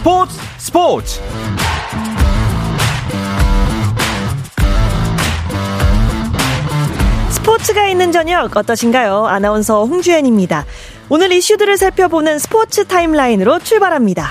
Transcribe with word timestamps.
스포츠 0.00 0.34
스포츠 0.56 1.20
스포츠가 7.28 7.86
있는 7.86 8.10
저녁 8.10 8.56
어떠신가요? 8.56 9.26
아나운서 9.26 9.84
홍주연입니다. 9.84 10.64
오늘 11.10 11.32
이슈들을 11.32 11.76
살펴보는 11.76 12.38
스포츠 12.38 12.86
타임라인으로 12.86 13.58
출발합니다. 13.58 14.30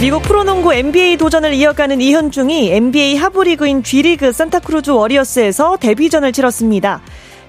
미국 0.00 0.22
프로농구 0.22 0.74
NBA 0.74 1.18
도전을 1.18 1.52
이어가는 1.52 2.00
이현중이 2.00 2.72
NBA 2.72 3.16
하부리그인 3.16 3.84
G리그 3.84 4.32
산타크루즈 4.32 4.90
워리어스에서 4.90 5.76
데뷔전을 5.76 6.32
치렀습니다. 6.32 7.00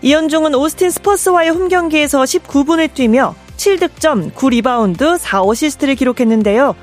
이현중은 0.04 0.55
오스틴 0.55 0.90
스퍼스와의 0.90 1.52
홈 1.52 1.68
경기에서 1.68 2.23
19분을 2.23 2.92
뛰며 2.92 3.36
7득점, 3.58 4.34
9리바운드, 4.34 5.20
4어시스트를 5.20 5.96
기록했는데요. 5.96 6.76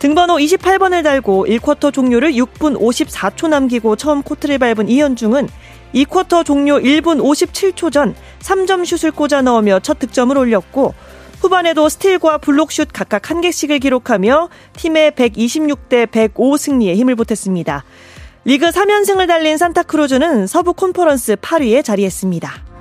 등번호 0.00 0.36
28번을 0.36 1.04
달고 1.04 1.46
1쿼터 1.46 1.92
종료를 1.92 2.32
6분 2.32 2.76
54초 2.76 3.48
남기고 3.48 3.94
처음 3.94 4.22
코트를 4.22 4.58
밟은 4.58 4.88
이현중은 4.88 5.48
2쿼터 5.94 6.44
종료 6.44 6.78
1분 6.78 7.22
57초 7.22 7.92
전 7.92 8.16
3점 8.40 8.84
슛을 8.84 9.12
꽂아 9.12 9.42
넣으며 9.42 9.78
첫 9.78 10.00
득점을 10.00 10.36
올렸고 10.36 10.94
후반에도 11.40 11.88
스틸과 11.88 12.38
블록슛 12.38 12.88
각각 12.92 13.30
한 13.30 13.40
개씩을 13.40 13.78
기록하며 13.78 14.48
팀의 14.76 15.12
126대 15.12 16.10
105 16.10 16.56
승리에 16.56 16.96
힘을 16.96 17.14
보탰습니다. 17.14 17.84
리그 18.46 18.68
3연승을 18.68 19.26
달린 19.26 19.56
산타크루즈는 19.56 20.46
서부 20.46 20.74
콘퍼런스 20.74 21.36
8위에 21.36 21.82
자리했습니다. 21.82 22.73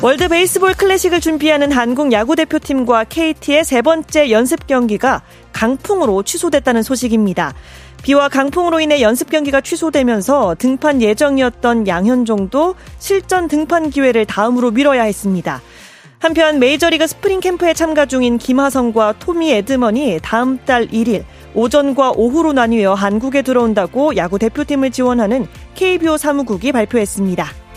월드 0.00 0.28
베이스볼 0.28 0.74
클래식을 0.74 1.20
준비하는 1.20 1.72
한국 1.72 2.12
야구 2.12 2.36
대표팀과 2.36 3.02
KT의 3.02 3.64
세 3.64 3.82
번째 3.82 4.30
연습 4.30 4.68
경기가 4.68 5.22
강풍으로 5.52 6.22
취소됐다는 6.22 6.84
소식입니다. 6.84 7.52
비와 8.04 8.28
강풍으로 8.28 8.78
인해 8.78 9.00
연습 9.00 9.28
경기가 9.28 9.60
취소되면서 9.60 10.54
등판 10.56 11.02
예정이었던 11.02 11.88
양현종도 11.88 12.76
실전 13.00 13.48
등판 13.48 13.90
기회를 13.90 14.24
다음으로 14.24 14.70
미뤄야 14.70 15.02
했습니다. 15.02 15.60
한편 16.20 16.60
메이저리그 16.60 17.08
스프링 17.08 17.40
캠프에 17.40 17.74
참가 17.74 18.06
중인 18.06 18.38
김하성과 18.38 19.14
토미 19.18 19.50
에드먼이 19.50 20.20
다음 20.22 20.58
달 20.64 20.86
1일 20.86 21.24
오전과 21.54 22.12
오후로 22.12 22.52
나뉘어 22.52 22.94
한국에 22.94 23.42
들어온다고 23.42 24.14
야구 24.14 24.38
대표팀을 24.38 24.92
지원하는 24.92 25.48
KBO 25.74 26.16
사무국이 26.16 26.70
발표했습니다. 26.70 27.67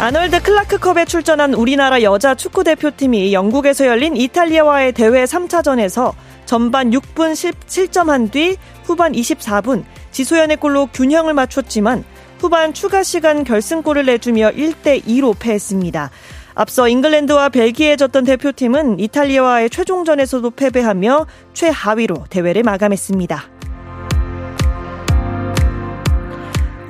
아놀드 0.00 0.40
클라크컵에 0.44 1.06
출전한 1.06 1.54
우리나라 1.54 2.02
여자 2.02 2.36
축구 2.36 2.62
대표팀이 2.62 3.32
영국에서 3.32 3.84
열린 3.84 4.16
이탈리아와의 4.16 4.92
대회 4.92 5.24
3차전에서 5.24 6.14
전반 6.46 6.92
6분 6.92 7.34
실점한 7.66 8.30
뒤 8.30 8.56
후반 8.84 9.10
24분 9.10 9.82
지소연의 10.12 10.58
골로 10.58 10.86
균형을 10.86 11.34
맞췄지만 11.34 12.04
후반 12.38 12.74
추가 12.74 13.02
시간 13.02 13.42
결승골을 13.42 14.06
내주며 14.06 14.52
1대 14.52 15.02
2로 15.04 15.34
패했습니다. 15.36 16.10
앞서 16.54 16.88
잉글랜드와 16.88 17.48
벨기에에 17.48 17.96
졌던 17.96 18.22
대표팀은 18.22 19.00
이탈리아와의 19.00 19.68
최종전에서도 19.68 20.48
패배하며 20.52 21.26
최하위로 21.54 22.26
대회를 22.30 22.62
마감했습니다. 22.62 23.50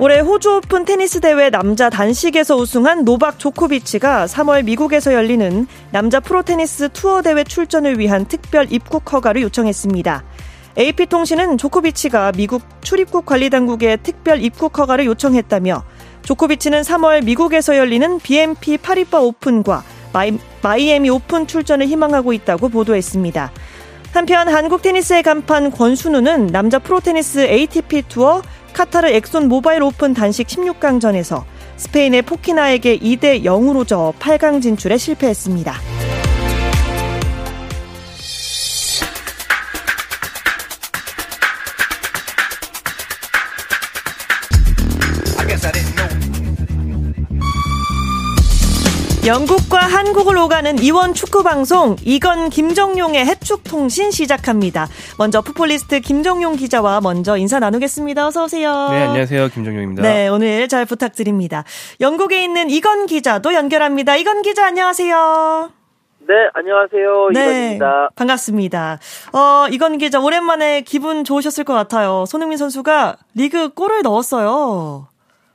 올해 0.01 0.21
호주 0.21 0.55
오픈 0.55 0.85
테니스 0.85 1.19
대회 1.19 1.49
남자 1.49 1.89
단식에서 1.89 2.55
우승한 2.55 3.03
노박 3.03 3.37
조코비치가 3.37 4.27
3월 4.27 4.63
미국에서 4.63 5.13
열리는 5.13 5.67
남자 5.91 6.21
프로 6.21 6.41
테니스 6.41 6.87
투어 6.93 7.21
대회 7.21 7.43
출전을 7.43 7.99
위한 7.99 8.23
특별 8.23 8.71
입국 8.71 9.11
허가를 9.11 9.41
요청했습니다. 9.41 10.23
AP통신은 10.77 11.57
조코비치가 11.57 12.31
미국 12.31 12.61
출입국 12.79 13.25
관리 13.25 13.49
당국에 13.49 13.97
특별 13.97 14.41
입국 14.41 14.77
허가를 14.77 15.05
요청했다며 15.05 15.83
조코비치는 16.21 16.83
3월 16.83 17.25
미국에서 17.25 17.75
열리는 17.75 18.19
BNP 18.19 18.77
파리바 18.77 19.19
오픈과 19.19 19.83
마이, 20.13 20.39
마이애미 20.61 21.09
오픈 21.09 21.45
출전을 21.45 21.87
희망하고 21.87 22.31
있다고 22.31 22.69
보도했습니다. 22.69 23.51
한편 24.13 24.47
한국 24.47 24.81
테니스의 24.81 25.23
간판 25.23 25.71
권순우는 25.71 26.47
남자 26.47 26.79
프로 26.79 27.01
테니스 27.01 27.39
ATP 27.39 28.03
투어 28.07 28.41
카타르 28.73 29.07
엑손 29.09 29.47
모바일 29.47 29.83
오픈 29.83 30.13
단식 30.13 30.47
16강전에서 30.47 31.43
스페인의 31.77 32.23
포키나에게 32.23 32.99
2대 32.99 33.43
0으로 33.43 33.87
져 33.87 34.13
8강 34.19 34.61
진출에 34.61 34.97
실패했습니다. 34.97 35.98
영국과 49.29 49.77
한국을 49.77 50.35
오가는 50.39 50.79
이원 50.79 51.13
축구 51.13 51.43
방송 51.43 51.95
이건 52.03 52.49
김정용의 52.49 53.27
해축 53.27 53.63
통신 53.63 54.09
시작합니다. 54.09 54.87
먼저 55.19 55.43
푸폴리스트 55.43 55.99
김정용 55.99 56.55
기자와 56.55 56.99
먼저 57.01 57.37
인사 57.37 57.59
나누겠습니다. 57.59 58.25
어서 58.25 58.45
오세요. 58.45 58.87
네, 58.89 59.03
안녕하세요. 59.03 59.49
김정용입니다. 59.49 60.01
네, 60.01 60.27
오늘 60.29 60.67
잘 60.67 60.87
부탁드립니다. 60.87 61.63
영국에 62.01 62.43
있는 62.43 62.71
이건 62.71 63.05
기자도 63.05 63.53
연결합니다. 63.53 64.15
이건 64.15 64.41
기자 64.41 64.65
안녕하세요. 64.65 65.73
네, 66.21 66.33
안녕하세요. 66.55 67.29
네, 67.31 67.39
이건입니다. 67.39 68.09
반갑습니다. 68.15 68.97
어, 69.33 69.67
이건 69.69 69.99
기자 69.99 70.19
오랜만에 70.19 70.81
기분 70.81 71.23
좋으셨을 71.23 71.65
것 71.65 71.75
같아요. 71.75 72.25
손흥민 72.27 72.57
선수가 72.57 73.17
리그 73.35 73.75
골을 73.75 74.01
넣었어요. 74.01 75.07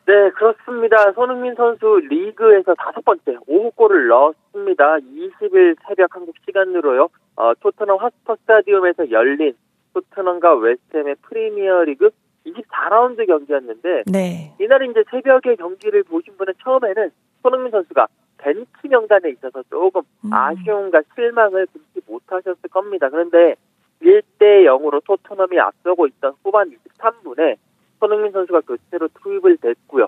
네, 0.07 0.31
그렇습니다. 0.31 1.13
손흥민 1.13 1.55
선수 1.55 2.01
리그에서 2.11 2.75
다섯 2.75 3.03
번째 3.05 3.37
5골을 3.49 4.09
넣었습니다. 4.09 4.99
20일 4.99 5.77
새벽 5.87 6.15
한국 6.15 6.35
시간으로요. 6.45 7.09
어, 7.37 7.55
토트넘 7.61 7.99
하스퍼 7.99 8.37
스타디움에서 8.37 9.11
열린 9.11 9.55
토트넘과 9.95 10.57
웨스트햄의 10.57 11.17
프리미어리그 11.23 12.11
24라운드 12.47 13.27
경기였는데 13.27 14.03
네. 14.07 14.55
이날 14.61 14.83
이제 14.91 15.03
새벽에 15.11 15.57
경기를 15.57 16.03
보신 16.03 16.37
분은 16.37 16.53
처음에는 16.63 17.11
손흥민 17.43 17.71
선수가 17.71 18.07
벤치 18.39 18.89
명단에 18.89 19.31
있어서 19.31 19.63
조금 19.71 20.03
음. 20.25 20.31
아쉬움과 20.33 21.03
실망을 21.15 21.67
금치 21.73 22.07
못하셨을 22.07 22.69
겁니다. 22.71 23.09
그런데 23.09 23.57
1대 24.03 24.67
0으로 24.67 25.03
토트넘이 25.05 25.59
앞서고 25.59 26.07
있던 26.09 26.35
후반 26.43 26.71
23분에 26.71 27.57
손흥민 28.05 28.33
선수가 28.33 28.61
교체로 28.63 29.09
투입을 29.23 29.57
됐고요. 29.57 30.07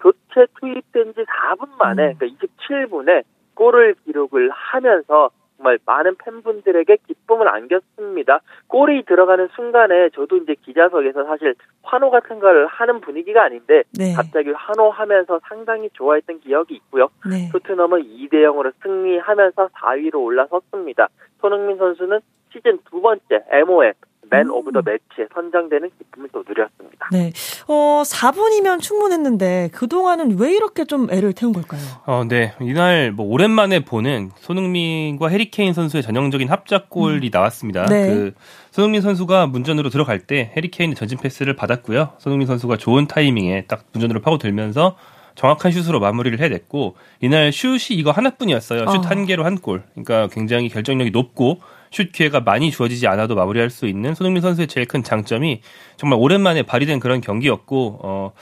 교체 0.00 0.46
투입된 0.58 1.14
지 1.14 1.24
4분 1.24 1.68
만에, 1.78 2.10
음. 2.10 2.14
그러니까 2.18 2.44
27분에 2.44 3.22
골을 3.54 3.94
기록을 4.04 4.50
하면서 4.50 5.30
정말 5.56 5.78
많은 5.86 6.16
팬분들에게 6.16 6.98
기쁨을 7.06 7.48
안겼습니다. 7.48 8.40
골이 8.66 9.04
들어가는 9.04 9.48
순간에 9.54 10.10
저도 10.10 10.36
이제 10.38 10.54
기자석에서 10.60 11.24
사실 11.24 11.54
환호 11.82 12.10
같은 12.10 12.40
걸 12.40 12.66
하는 12.66 13.00
분위기가 13.00 13.44
아닌데 13.44 13.84
네. 13.96 14.12
갑자기 14.14 14.50
환호하면서 14.50 15.40
상당히 15.48 15.88
좋아했던 15.94 16.40
기억이 16.40 16.74
있고요. 16.74 17.08
네. 17.24 17.48
토트넘은 17.52 18.02
2대 18.02 18.34
0으로 18.34 18.72
승리하면서 18.82 19.68
4위로 19.68 20.16
올라섰습니다. 20.16 21.08
손흥민 21.40 21.78
선수는 21.78 22.20
시즌 22.52 22.78
두 22.90 23.00
번째 23.00 23.44
MOM 23.50 23.92
man 24.30 24.46
음. 24.46 24.52
of 24.52 24.72
the 24.72 24.82
match에 24.84 25.28
선정되는 25.32 25.90
기쁨을 25.98 26.28
또 26.32 26.44
누렸습니다. 26.46 26.75
네. 27.12 27.32
어, 27.68 28.02
4분이면 28.04 28.80
충분했는데 28.80 29.70
그동안은 29.72 30.38
왜 30.38 30.54
이렇게 30.54 30.84
좀 30.84 31.08
애를 31.10 31.32
태운 31.32 31.52
걸까요? 31.52 31.80
어, 32.06 32.24
네. 32.26 32.52
이날 32.60 33.12
뭐 33.12 33.26
오랜만에 33.26 33.80
보는 33.80 34.30
손흥민과 34.40 35.28
해리 35.28 35.52
케인 35.52 35.72
선수의 35.72 36.02
전형적인 36.02 36.48
합작골이 36.48 37.30
나왔습니다. 37.32 37.86
네. 37.86 38.08
그 38.08 38.34
손흥민 38.70 39.00
선수가 39.02 39.46
문전으로 39.46 39.90
들어갈 39.90 40.20
때 40.20 40.52
해리 40.56 40.75
케인이 40.75 40.94
전진 40.94 41.18
패스를 41.18 41.56
받았고요. 41.56 42.10
손흥민 42.18 42.46
선수가 42.46 42.76
좋은 42.76 43.06
타이밍에 43.06 43.64
딱 43.66 43.84
문전으로 43.92 44.20
파고들면서 44.20 44.96
정확한 45.36 45.70
슛으로 45.70 46.00
마무리를 46.00 46.40
해냈고 46.40 46.96
이날 47.20 47.52
슛이 47.52 47.98
이거 47.98 48.10
하나뿐이었어요. 48.10 48.86
슛 48.90 48.96
어. 48.96 49.00
한 49.02 49.26
개로 49.26 49.44
한 49.44 49.58
골. 49.58 49.84
그러니까 49.92 50.28
굉장히 50.34 50.68
결정력이 50.68 51.10
높고 51.10 51.60
슛 51.96 52.12
기회가 52.12 52.40
많이 52.40 52.70
주어지지 52.70 53.06
않아도 53.06 53.34
마무리할 53.34 53.70
수 53.70 53.86
있는 53.86 54.14
손흥민 54.14 54.42
선수의 54.42 54.66
제일 54.66 54.86
큰 54.86 55.02
장점이 55.02 55.62
정말 55.96 56.18
오랜만에 56.20 56.62
발휘된 56.62 57.00
그런 57.00 57.22
경기였고 57.22 58.00
어, 58.02 58.32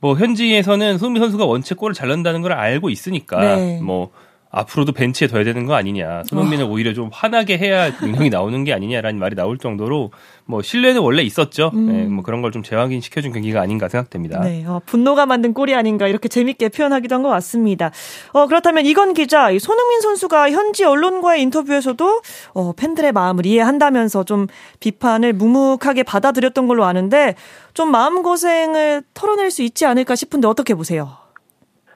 뭐 0.00 0.16
현지에서는 0.16 0.96
손흥민 0.96 1.22
선수가 1.22 1.44
원체 1.44 1.74
골을 1.74 1.92
잘 1.94 2.08
넣는다는 2.08 2.40
걸 2.40 2.52
알고 2.52 2.88
있으니까 2.88 3.56
네. 3.56 3.80
뭐 3.82 4.10
앞으로도 4.54 4.92
벤치에 4.92 5.28
둬야 5.28 5.44
되는 5.44 5.64
거 5.66 5.74
아니냐. 5.74 6.24
손흥민을 6.26 6.66
어. 6.66 6.68
오히려 6.68 6.92
좀 6.92 7.08
환하게 7.10 7.56
해야 7.56 7.90
능력이 7.90 8.28
나오는 8.28 8.62
게 8.64 8.72
아니냐라는 8.74 9.18
말이 9.18 9.34
나올 9.34 9.56
정도로 9.58 10.10
뭐 10.44 10.60
신뢰는 10.60 11.00
원래 11.00 11.22
있었죠. 11.22 11.70
음. 11.74 11.86
네, 11.86 12.04
뭐 12.04 12.22
그런 12.22 12.42
걸 12.42 12.52
좀 12.52 12.62
재확인 12.62 13.00
시켜준 13.00 13.32
경기가 13.32 13.62
아닌가 13.62 13.88
생각됩니다. 13.88 14.40
네, 14.40 14.64
어, 14.66 14.82
분노가 14.84 15.24
만든 15.24 15.54
골이 15.54 15.74
아닌가 15.74 16.06
이렇게 16.06 16.28
재밌게 16.28 16.68
표현하기도 16.68 17.14
한 17.14 17.22
것 17.22 17.30
같습니다. 17.30 17.90
어, 18.32 18.46
그렇다면 18.46 18.84
이건 18.84 19.14
기자, 19.14 19.48
손흥민 19.58 20.00
선수가 20.02 20.50
현지 20.50 20.84
언론과의 20.84 21.40
인터뷰에서도 21.42 22.20
어, 22.52 22.72
팬들의 22.76 23.10
마음을 23.12 23.46
이해한다면서 23.46 24.24
좀 24.24 24.48
비판을 24.80 25.32
묵묵하게 25.32 26.02
받아들였던 26.02 26.66
걸로 26.68 26.84
아는데 26.84 27.36
좀 27.72 27.90
마음 27.90 28.22
고생을 28.22 29.02
털어낼 29.14 29.50
수 29.50 29.62
있지 29.62 29.86
않을까 29.86 30.14
싶은데 30.14 30.46
어떻게 30.46 30.74
보세요? 30.74 31.21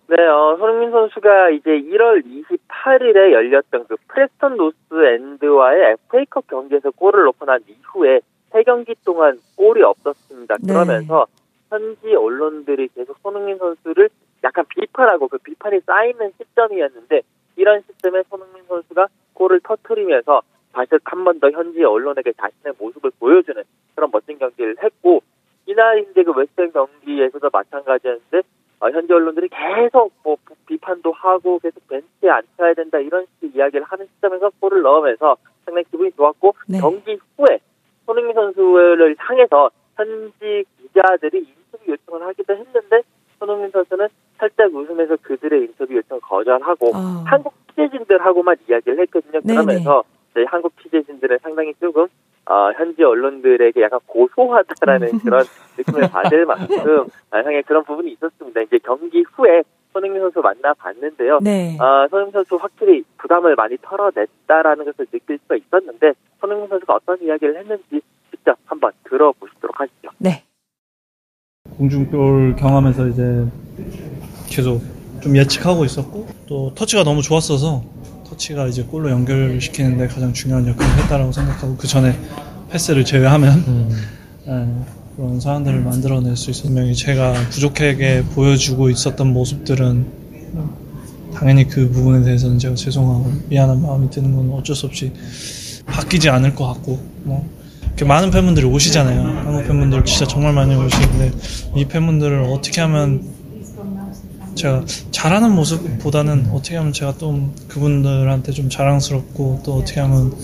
네, 0.08 0.24
어, 0.24 0.56
손흥민 0.56 0.90
선수가 0.92 1.50
이제 1.50 1.70
1월 1.70 2.22
28일에 2.24 3.32
열렸던 3.32 3.86
그 3.88 3.96
프레스턴 4.08 4.56
노스 4.56 4.76
엔드와의 4.92 5.96
FA컵 6.08 6.46
경기에서 6.46 6.92
골을 6.92 7.24
넣고 7.24 7.44
난 7.44 7.60
이후에 7.66 8.20
3경기 8.50 8.94
동안 9.04 9.38
골이 9.56 9.82
없었습니다. 9.82 10.56
네. 10.62 10.72
그러면서 10.72 11.26
현지 11.70 12.14
언론들이 12.14 12.88
계속 12.94 13.18
손흥민 13.22 13.58
선수를 13.58 14.08
약간 14.44 14.64
비판하고 14.68 15.26
그 15.26 15.38
비판이 15.38 15.80
쌓이는 15.80 16.32
시점이었는데 16.38 17.22
이런 17.56 17.82
시점에 17.82 18.22
손흥민 18.30 18.62
선수가 18.68 19.08
골을 19.34 19.60
터트리면서 19.64 20.42
다시 20.72 20.90
한 21.04 21.24
번 21.24 21.40
더 21.40 21.50
현지 21.50 21.82
언론에게 21.82 22.32
자신의 22.34 22.74
모습을 22.78 23.10
보여주는 23.18 23.60
그런 23.96 24.10
멋진 24.12 24.38
경기를 24.38 24.76
했고 24.80 25.20
이날 25.66 25.98
이제 26.08 26.22
그 26.22 26.30
웨스트햄 26.32 26.70
경기에서도 26.70 27.48
마찬가지였는데 27.52 28.42
어, 28.80 28.90
현지 28.90 29.12
언론들이 29.12 29.48
계속 29.48 30.12
뭐 30.22 30.36
비판도 30.66 31.12
하고 31.12 31.58
계속 31.58 31.86
벤치에 31.88 32.28
앉혀야 32.28 32.74
된다 32.74 32.98
이런 32.98 33.26
식의 33.34 33.50
이야기를 33.54 33.84
하는 33.84 34.06
시점에서 34.14 34.50
골을 34.60 34.82
넣으면서 34.82 35.36
상당히 35.64 35.84
기분이 35.90 36.12
좋았고 36.12 36.54
네. 36.68 36.78
경기 36.80 37.18
후에 37.36 37.58
손흥민 38.04 38.34
선수를 38.34 39.16
향해서 39.18 39.70
현지 39.96 40.64
기자들이 40.78 41.38
인터뷰 41.38 41.92
요청을 41.92 42.26
하기도 42.26 42.54
했는데 42.54 43.02
손흥민 43.38 43.70
선수는 43.70 44.08
살짝 44.38 44.74
웃으면서 44.74 45.16
그들의 45.22 45.62
인터뷰 45.62 45.94
요청을 45.94 46.20
거절하고 46.20 46.88
어. 46.88 47.24
한국 47.24 47.54
취재진들하고만 47.68 48.56
이야기를 48.68 49.00
했거든요. 49.00 49.40
그러면서 49.40 50.04
저희 50.34 50.44
한국 50.44 50.72
취재진들은 50.82 51.38
상당히 51.42 51.72
조금 51.80 52.06
어, 52.48 52.70
현지 52.76 53.02
언론들에게 53.02 53.80
약간 53.82 53.98
고소하다라는 54.06 55.08
음. 55.14 55.18
그런 55.24 55.44
느낌을 55.86 56.08
받을 56.10 56.46
만큼 56.46 57.06
향해 57.30 57.62
그런 57.62 57.84
부분이 57.84 58.12
있었습니다. 58.12 58.60
이제 58.62 58.78
경기 58.78 59.22
후에 59.22 59.62
손흥민 59.92 60.20
선수 60.20 60.40
만나봤는데요. 60.40 61.38
네. 61.42 61.78
어, 61.80 62.06
손흥민 62.10 62.32
선수 62.32 62.56
확실히 62.56 63.02
부담을 63.18 63.54
많이 63.54 63.76
털어냈다라는 63.80 64.84
것을 64.84 65.06
느낄 65.06 65.38
수가 65.42 65.56
있었는데 65.56 66.12
손흥민 66.40 66.68
선수가 66.68 66.94
어떤 66.94 67.22
이야기를 67.22 67.58
했는지 67.58 68.02
직접 68.30 68.56
한번 68.66 68.92
들어보시도록 69.04 69.80
하시죠. 69.80 70.10
네. 70.18 70.42
공중골 71.78 72.56
경험에서 72.56 73.06
이제 73.08 73.46
계속 74.48 74.80
좀 75.22 75.36
예측하고 75.36 75.84
있었고 75.84 76.26
또 76.46 76.72
터치가 76.74 77.02
너무 77.02 77.22
좋았어서 77.22 77.82
터치가 78.28 78.66
이제 78.66 78.82
골로 78.82 79.10
연결시키는데 79.10 80.08
가장 80.08 80.32
중요한 80.32 80.66
역할을 80.66 81.04
했다라고 81.04 81.32
생각하고 81.32 81.76
그 81.76 81.86
전에 81.86 82.12
패스를 82.70 83.04
제외하면 83.04 83.50
음. 84.48 84.86
네, 85.16 85.22
그런 85.22 85.40
상황들을 85.40 85.80
만들어낼 85.80 86.36
수 86.36 86.50
있었 86.50 86.64
분명히 86.64 86.94
제가 86.94 87.32
부족하게 87.50 88.22
보여주고 88.34 88.90
있었던 88.90 89.32
모습들은 89.32 90.06
당연히 91.34 91.66
그 91.66 91.90
부분에 91.90 92.22
대해서는 92.22 92.58
제가 92.58 92.74
죄송하고 92.74 93.32
미안한 93.48 93.82
마음이 93.82 94.10
드는 94.10 94.34
건 94.34 94.50
어쩔 94.52 94.76
수 94.76 94.86
없이 94.86 95.12
바뀌지 95.86 96.28
않을 96.28 96.54
것 96.54 96.66
같고 96.66 96.98
뭐 97.24 97.48
이렇게 97.84 98.04
많은 98.04 98.30
팬분들이 98.30 98.66
오시잖아요. 98.66 99.22
한국 99.22 99.66
팬분들 99.66 100.04
진짜 100.04 100.26
정말 100.26 100.52
많이 100.52 100.74
오시는데 100.74 101.32
이 101.76 101.84
팬분들을 101.86 102.42
어떻게 102.44 102.82
하면 102.82 103.22
제가 104.54 104.84
잘하는 105.10 105.54
모습보다는 105.54 106.50
어떻게 106.52 106.76
하면 106.76 106.92
제가 106.92 107.16
또 107.18 107.50
그분들한테 107.68 108.52
좀 108.52 108.68
자랑스럽고 108.68 109.60
또 109.64 109.76
어떻게 109.76 110.00
하면 110.00 110.34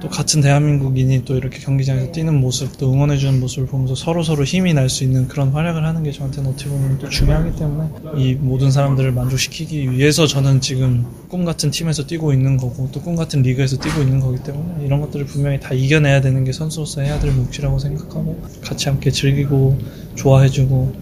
또 0.00 0.08
같은 0.08 0.40
대한민국인이 0.40 1.24
또 1.24 1.36
이렇게 1.36 1.58
경기장에서 1.58 2.12
뛰는 2.12 2.34
모습, 2.40 2.78
또 2.78 2.92
응원해주는 2.92 3.40
모습을 3.40 3.66
보면서 3.66 3.94
서로 3.94 4.22
서로 4.22 4.44
힘이 4.44 4.74
날 4.74 4.88
수 4.88 5.04
있는 5.04 5.28
그런 5.28 5.50
활약을 5.50 5.84
하는 5.84 6.02
게 6.02 6.12
저한테는 6.12 6.50
어떻게 6.50 6.70
보면 6.70 6.98
또 6.98 7.08
중요하기 7.08 7.56
때문에 7.56 7.88
이 8.16 8.34
모든 8.34 8.70
사람들을 8.70 9.12
만족시키기 9.12 9.90
위해서 9.92 10.26
저는 10.26 10.60
지금 10.60 11.04
꿈 11.28 11.44
같은 11.44 11.70
팀에서 11.70 12.06
뛰고 12.06 12.32
있는 12.32 12.56
거고 12.56 12.90
또 12.92 13.00
꿈 13.02 13.16
같은 13.16 13.42
리그에서 13.42 13.76
뛰고 13.78 14.00
있는 14.02 14.20
거기 14.20 14.42
때문에 14.42 14.84
이런 14.84 15.00
것들을 15.00 15.26
분명히 15.26 15.60
다 15.60 15.74
이겨내야 15.74 16.20
되는 16.20 16.44
게 16.44 16.52
선수로서 16.52 17.00
해야 17.02 17.18
될 17.18 17.32
몫이라고 17.32 17.78
생각하고 17.78 18.40
같이 18.62 18.88
함께 18.88 19.10
즐기고 19.10 19.78
좋아해주고 20.14 20.94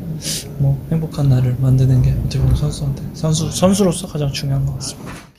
뭐 0.59 0.87
행복한 0.91 1.29
날을 1.29 1.57
만드는 1.61 2.03
게 2.03 2.11
어떻게 2.13 2.39
보면 2.39 2.57
선수한테 2.57 3.03
선수 3.15 3.51
선수로서 3.51 4.07
가장 4.09 4.33
중요한 4.33 4.65
것 4.67 4.75
같습니다. 4.75 5.36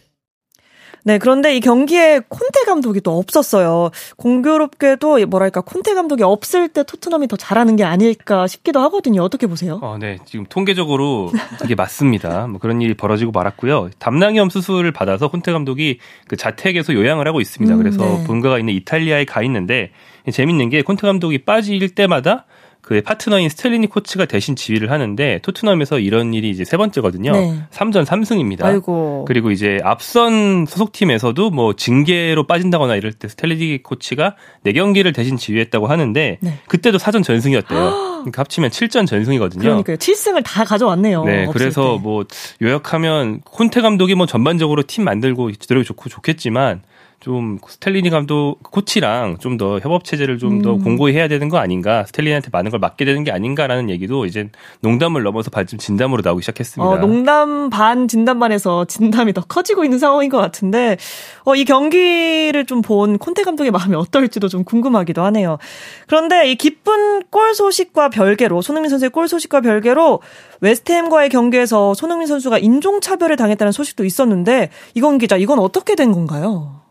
네, 1.07 1.19
그런데 1.19 1.55
이 1.55 1.61
경기에 1.61 2.19
콘테 2.27 2.65
감독이 2.65 2.99
또 2.99 3.17
없었어요. 3.17 3.91
공교롭게도 4.17 5.25
뭐랄까 5.27 5.61
콘테 5.61 5.93
감독이 5.93 6.21
없을 6.21 6.67
때 6.67 6.83
토트넘이 6.83 7.29
더 7.29 7.37
잘하는 7.37 7.77
게 7.77 7.85
아닐까 7.85 8.45
싶기도 8.45 8.81
하거든요. 8.81 9.21
어떻게 9.21 9.47
보세요? 9.47 9.79
어, 9.81 9.95
네, 9.97 10.17
지금 10.25 10.45
통계적으로 10.49 11.31
이게 11.63 11.75
맞습니다. 11.75 12.47
뭐 12.47 12.59
그런 12.59 12.81
일이 12.81 12.93
벌어지고 12.93 13.31
말았고요. 13.31 13.91
담낭염 13.99 14.49
수술을 14.49 14.91
받아서 14.91 15.29
콘테 15.29 15.53
감독이 15.53 15.99
그 16.27 16.35
자택에서 16.35 16.93
요양을 16.93 17.25
하고 17.25 17.39
있습니다. 17.39 17.73
음, 17.73 17.77
그래서 17.77 18.03
네. 18.03 18.23
본가가 18.25 18.59
있는 18.59 18.73
이탈리아에 18.73 19.23
가 19.23 19.41
있는데 19.43 19.91
재밌는 20.29 20.67
게 20.67 20.81
콘테 20.81 21.07
감독이 21.07 21.37
빠질 21.37 21.87
때마다 21.87 22.47
그의 22.87 23.01
파트너인 23.01 23.49
스텔리니 23.49 23.87
코치가 23.87 24.23
대신 24.23 24.55
지휘를 24.55 24.91
하는데 24.91 25.39
토트넘에서 25.43 25.99
이런 25.99 26.33
일이 26.33 26.49
이제 26.49 26.63
세 26.63 26.77
번째거든요. 26.77 27.33
네. 27.33 27.59
3전 27.69 28.05
3승입니다. 28.05 28.63
아이고. 28.63 29.25
그리고 29.27 29.51
이제 29.51 29.77
앞선 29.83 30.65
소속팀에서도 30.65 31.49
뭐 31.49 31.73
징계로 31.73 32.47
빠진다거나 32.47 32.95
이럴 32.95 33.11
때 33.11 33.27
스텔리니 33.27 33.83
코치가 33.83 34.35
4경기를 34.65 35.13
대신 35.13 35.35
지휘했다고 35.35 35.87
하는데 35.87 36.37
네. 36.39 36.53
그때도 36.69 36.97
4전 36.97 37.25
전승이었대요. 37.25 37.79
그러니까 38.19 38.39
합치면 38.39 38.69
7전 38.69 39.05
전승이거든요. 39.05 39.63
그러니까요. 39.63 39.97
7승을 39.97 40.45
다 40.45 40.63
가져왔네요. 40.63 41.25
네, 41.25 41.45
그래서 41.51 41.97
때. 41.97 42.01
뭐 42.01 42.23
요약하면 42.61 43.41
콘테 43.41 43.81
감독이 43.81 44.15
뭐 44.15 44.25
전반적으로 44.25 44.83
팀 44.87 45.03
만들고 45.03 45.51
제대로 45.51 45.83
좋고 45.83 46.07
좋겠지만 46.07 46.83
좀 47.19 47.57
스텔리니 47.67 48.09
감독 48.11 48.59
코치랑 48.63 49.37
좀 49.39 49.57
더 49.57 49.79
협업 49.79 50.03
체제를 50.03 50.37
좀더 50.37 50.73
음. 50.75 50.83
공고히 50.83 51.13
해야 51.13 51.27
되는 51.27 51.49
거 51.49 51.57
아닌가 51.57 52.05
스텔리니한테 52.05 52.49
많은 52.51 52.69
걸 52.69 52.79
맡게 52.79 53.05
되는 53.05 53.23
게 53.23 53.31
아닌가라는 53.31 53.89
얘기도 53.89 54.25
이제 54.27 54.49
농담을 54.81 55.23
넘어서 55.23 55.49
반쯤 55.49 55.79
진담으로 55.79 56.21
나오기 56.23 56.43
시작했습니다. 56.43 56.87
어, 56.87 56.97
농담 56.97 57.71
반 57.71 58.07
진담 58.07 58.37
반에서 58.39 58.85
진담이 58.85 59.33
더 59.33 59.41
커지고 59.41 59.83
있는 59.83 59.97
상황인 59.97 60.29
것 60.29 60.37
같은데 60.37 60.97
어, 61.43 61.55
이 61.55 61.65
경기를 61.65 62.65
좀 62.65 62.81
본 62.83 63.17
콘테 63.17 63.41
감독의 63.41 63.71
마음이 63.71 63.95
어떨지도 63.95 64.47
좀 64.47 64.63
궁금하기도 64.63 65.23
하네요. 65.23 65.57
그런데 66.05 66.51
이 66.51 66.55
기쁜 66.55 67.23
골 67.31 67.55
소식과 67.55 68.09
별개로 68.09 68.61
손흥민 68.61 68.89
선수의 68.89 69.09
골 69.09 69.27
소식과 69.27 69.61
별개로 69.61 70.21
웨스트햄과의 70.61 71.29
경기에서 71.29 71.95
손흥민 71.95 72.27
선수가 72.27 72.59
인종차별을 72.59 73.35
당했다는 73.35 73.71
소식도 73.71 74.05
있었는데 74.05 74.69
이건 74.93 75.17
기자 75.17 75.35
이건 75.37 75.57
어떻게 75.59 75.95
된 75.95 76.11
건가요? 76.11 76.81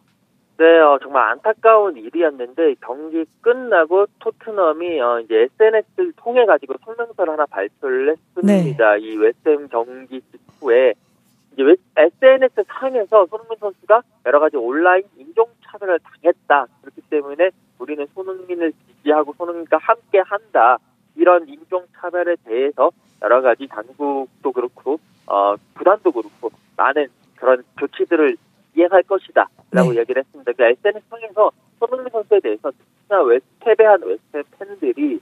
네, 0.59 0.79
어, 0.79 0.99
정말 1.03 1.29
안타까운 1.31 1.97
일이었는데 1.97 2.77
경기 2.81 3.27
끝나고 3.43 4.07
토트넘이 4.21 5.01
어, 5.01 5.21
이제 5.21 5.49
SNS를 5.61 6.13
통해 6.17 6.47
가지고 6.47 6.75
성명서를 6.83 7.35
하나 7.35 7.45
발표를 7.45 8.13
했습니다. 8.13 8.95
네. 8.95 9.01
이 9.01 9.17
웨스트햄 9.19 9.69
경기 9.69 10.23
직후에 10.23 10.95
이제 11.53 11.63
SNS 11.97 12.65
상에서 12.69 13.27
손흥민 13.27 13.59
선수가 13.59 14.03
여러 14.25 14.41
가지 14.41 14.57
온라인 14.57 15.03
인종 15.19 15.47
차별을 15.63 15.99
당했다. 15.99 16.67
그렇기 16.81 17.03
때문에 17.11 17.51
우리는 17.79 18.07
손흥민을 18.15 18.73
지지하고 18.73 19.35
손흥민과 19.37 19.77
함께 19.77 20.21
한다. 20.21 20.79
이런 21.17 21.47
인종 21.49 21.85
차별에 21.99 22.37
대해서 22.45 22.91
여러 23.23 23.43
가지 23.43 23.67
당국도 23.67 24.53
그렇고 24.53 24.99
어, 25.27 25.57
구단도 25.77 26.13
그렇고 26.13 26.51
많은 26.77 27.09
그런 27.37 27.63
조치들을 27.79 28.37
이행할 28.77 29.03
것이다. 29.03 29.49
라고 29.73 29.93
네. 29.93 30.01
얘기를 30.01 30.23
했습니다. 30.23 30.53
그 30.53 30.63
SNS 30.63 31.07
통해서 31.09 31.51
손흥민 31.79 32.11
선수에 32.11 32.41
대해서 32.41 32.71
특히나 32.71 33.23
웨스테베한 33.23 34.03
웨스테 34.03 34.43
팬들이 34.59 35.21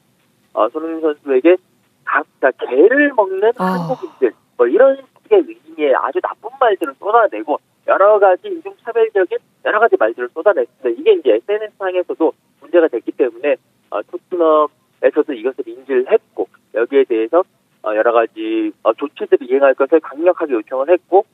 어, 0.52 0.68
손흥민 0.68 1.00
선수에게 1.00 1.56
각자 2.04 2.50
개를 2.52 3.12
먹는 3.16 3.52
아. 3.58 3.64
한국인들 3.64 4.32
뭐 4.56 4.66
이런 4.66 4.96
식의 5.22 5.44
의미의 5.48 5.94
아주 5.96 6.20
나쁜 6.20 6.50
말들을 6.60 6.94
쏟아내고 6.98 7.58
여러 7.86 8.18
가지 8.18 8.48
인종차별적인 8.48 9.38
여러 9.64 9.80
가지 9.80 9.96
말들을 9.98 10.28
쏟아냈습니다. 10.32 11.00
이게 11.00 11.12
이제 11.14 11.40
SNS상에서도 11.48 12.32
문제가 12.60 12.88
됐기 12.88 13.12
때문에 13.12 13.56
어, 13.90 14.02
토트넘에서도 14.02 15.32
이것을 15.32 15.68
인지를 15.68 16.10
했고 16.10 16.48
여기에 16.74 17.04
대해서 17.04 17.42
어, 17.82 17.94
여러 17.94 18.12
가지 18.12 18.72
어, 18.82 18.92
조치들을 18.94 19.50
이행할 19.50 19.74
것을 19.74 20.00
강력하게 20.00 20.54
요청을 20.54 20.90
했고 20.90 21.24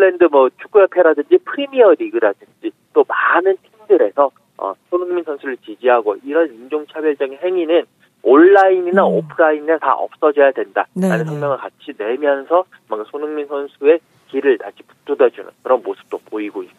잉글랜드 0.00 0.24
뭐 0.32 0.48
축구협회라든지 0.60 1.38
프리미어 1.44 1.94
리그라든지 1.98 2.72
또 2.94 3.04
많은 3.06 3.56
팀들에서 3.58 4.30
어, 4.56 4.74
손흥민 4.88 5.22
선수를 5.24 5.58
지지하고 5.58 6.16
이런 6.24 6.52
인종차별적인 6.52 7.38
행위는 7.42 7.84
온라인이나 8.22 9.06
음. 9.06 9.14
오프라인에 9.14 9.78
다 9.78 9.94
없어져야 9.94 10.52
된다라는 10.52 10.88
네네. 10.94 11.24
성명을 11.24 11.56
같이 11.58 11.92
내면서 11.96 12.64
뭔가 12.88 13.08
손흥민 13.10 13.46
선수의 13.46 14.00
길을 14.28 14.58
다시 14.58 14.82
붙들어주는 14.82 15.50
그런 15.62 15.82
모습도 15.82 16.18
보이고 16.30 16.62
있습니다. 16.62 16.69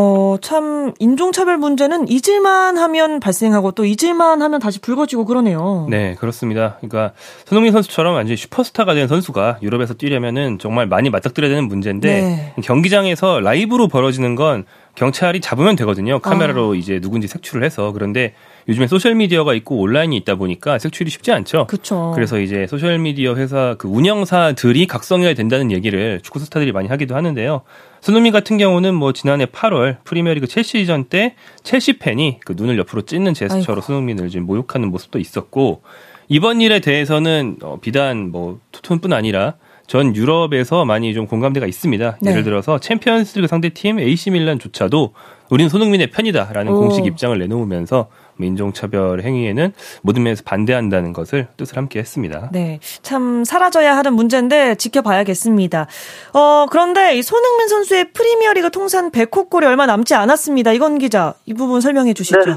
어, 0.00 0.36
참, 0.40 0.92
인종차별 1.00 1.58
문제는 1.58 2.06
잊을만 2.08 2.78
하면 2.78 3.18
발생하고 3.18 3.72
또 3.72 3.84
잊을만 3.84 4.42
하면 4.42 4.60
다시 4.60 4.78
불거지고 4.78 5.24
그러네요. 5.24 5.88
네, 5.90 6.14
그렇습니다. 6.14 6.76
그러니까 6.78 7.14
손흥민 7.46 7.72
선수처럼 7.72 8.14
완전히 8.14 8.36
슈퍼스타가 8.36 8.94
된 8.94 9.08
선수가 9.08 9.58
유럽에서 9.60 9.94
뛰려면은 9.94 10.60
정말 10.60 10.86
많이 10.86 11.10
맞닥뜨려야 11.10 11.50
되는 11.50 11.66
문제인데 11.66 12.20
네. 12.20 12.54
경기장에서 12.62 13.40
라이브로 13.40 13.88
벌어지는 13.88 14.36
건 14.36 14.66
경찰이 14.94 15.40
잡으면 15.40 15.74
되거든요. 15.74 16.20
카메라로 16.20 16.74
아. 16.74 16.76
이제 16.76 17.00
누군지 17.00 17.26
색출을 17.26 17.64
해서 17.64 17.90
그런데 17.90 18.34
요즘에 18.68 18.86
소셜 18.86 19.14
미디어가 19.14 19.54
있고 19.54 19.80
온라인이 19.80 20.14
있다 20.18 20.34
보니까 20.34 20.78
색출이 20.78 21.08
쉽지 21.10 21.32
않죠. 21.32 21.66
그쵸. 21.66 22.12
그래서 22.14 22.38
이제 22.38 22.66
소셜 22.66 22.98
미디어 22.98 23.34
회사 23.34 23.76
그 23.78 23.88
운영사들이 23.88 24.86
각성해야 24.86 25.32
된다는 25.32 25.72
얘기를 25.72 26.20
축구 26.22 26.38
스타들이 26.38 26.72
많이 26.72 26.86
하기도 26.88 27.16
하는데요. 27.16 27.62
손흥민 28.02 28.32
같은 28.32 28.58
경우는 28.58 28.94
뭐 28.94 29.12
지난해 29.12 29.46
8월 29.46 29.96
프리미어리그 30.04 30.46
첼시전 30.46 31.04
때 31.04 31.34
첼시 31.62 31.98
팬이 31.98 32.40
그 32.44 32.54
눈을 32.56 32.78
옆으로 32.78 33.02
찢는 33.02 33.32
제스처로 33.32 33.78
아이고. 33.78 33.80
손흥민을 33.80 34.28
지금 34.28 34.46
모욕하는 34.46 34.90
모습도 34.90 35.18
있었고 35.18 35.82
이번 36.28 36.60
일에 36.60 36.80
대해서는 36.80 37.56
어, 37.62 37.78
비단 37.80 38.30
뭐 38.30 38.60
토트넘뿐 38.72 39.14
아니라 39.14 39.54
전 39.86 40.14
유럽에서 40.14 40.84
많이 40.84 41.14
좀 41.14 41.26
공감대가 41.26 41.66
있습니다. 41.66 42.18
네. 42.20 42.30
예를 42.30 42.44
들어서 42.44 42.78
챔피언스리그 42.78 43.48
상대 43.48 43.70
팀 43.70 43.98
AC 43.98 44.30
밀란조차도 44.30 45.14
우리는 45.48 45.70
손흥민의 45.70 46.10
편이다라는 46.10 46.72
오. 46.72 46.80
공식 46.80 47.06
입장을 47.06 47.36
내놓으면서 47.38 48.08
뭐 48.38 48.46
인종차별 48.46 49.20
행위에는 49.20 49.72
모든 50.02 50.22
면에서 50.22 50.42
반대한다는 50.44 51.12
것을 51.12 51.48
뜻을 51.56 51.76
함께 51.76 51.98
했습니다. 51.98 52.50
네, 52.52 52.78
참 53.02 53.44
사라져야 53.44 53.96
하는 53.96 54.14
문제인데 54.14 54.76
지켜봐야겠습니다. 54.76 55.86
어, 56.34 56.66
그런데 56.70 57.16
이 57.16 57.22
손흥민 57.22 57.68
선수의 57.68 58.12
프리미어리그 58.12 58.70
통산 58.70 59.10
100호 59.10 59.50
골이 59.50 59.66
얼마 59.66 59.86
남지 59.86 60.14
않았습니다. 60.14 60.72
이건 60.72 60.98
기자, 60.98 61.34
이 61.46 61.54
부분 61.54 61.80
설명해 61.80 62.14
주시죠. 62.14 62.38
네. 62.38 62.52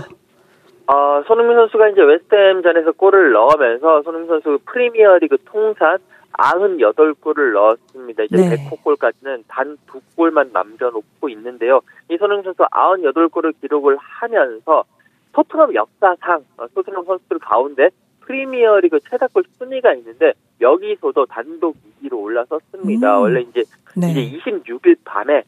어, 0.87 1.23
손흥민 1.27 1.57
선수가 1.57 1.89
이제 1.89 2.01
웨스트햄전에서 2.01 2.93
골을 2.93 3.31
넣으면서 3.31 4.01
손흥민 4.03 4.27
선수 4.29 4.59
프리미어리그 4.65 5.37
통산 5.45 5.97
98골을 6.33 7.53
넣었습니다. 7.53 8.23
이제 8.23 8.35
네. 8.37 8.69
100골까지는 8.69 9.43
단 9.47 9.77
두 9.87 9.99
골만 10.15 10.49
남겨놓고 10.53 11.29
있는데요. 11.29 11.81
이 12.09 12.17
손흥민 12.17 12.43
선수 12.43 12.63
98골을 12.63 13.53
기록을 13.61 13.97
하면서 13.99 14.83
토트넘 15.33 15.73
역사상 15.73 16.43
어, 16.57 16.67
토트넘 16.73 17.05
선수들 17.05 17.39
가운데 17.39 17.89
프리미어리그 18.21 18.99
최다골 19.09 19.43
순위가 19.57 19.93
있는데 19.95 20.33
여기서도 20.59 21.25
단독 21.25 21.75
2위로 22.03 22.13
올라섰습니다. 22.21 23.17
음. 23.17 23.21
원래 23.21 23.41
이제 23.41 23.63
네. 23.95 24.11
이제 24.11 24.37
26일 24.37 24.97
밤에 25.03 25.37
에, 25.37 25.43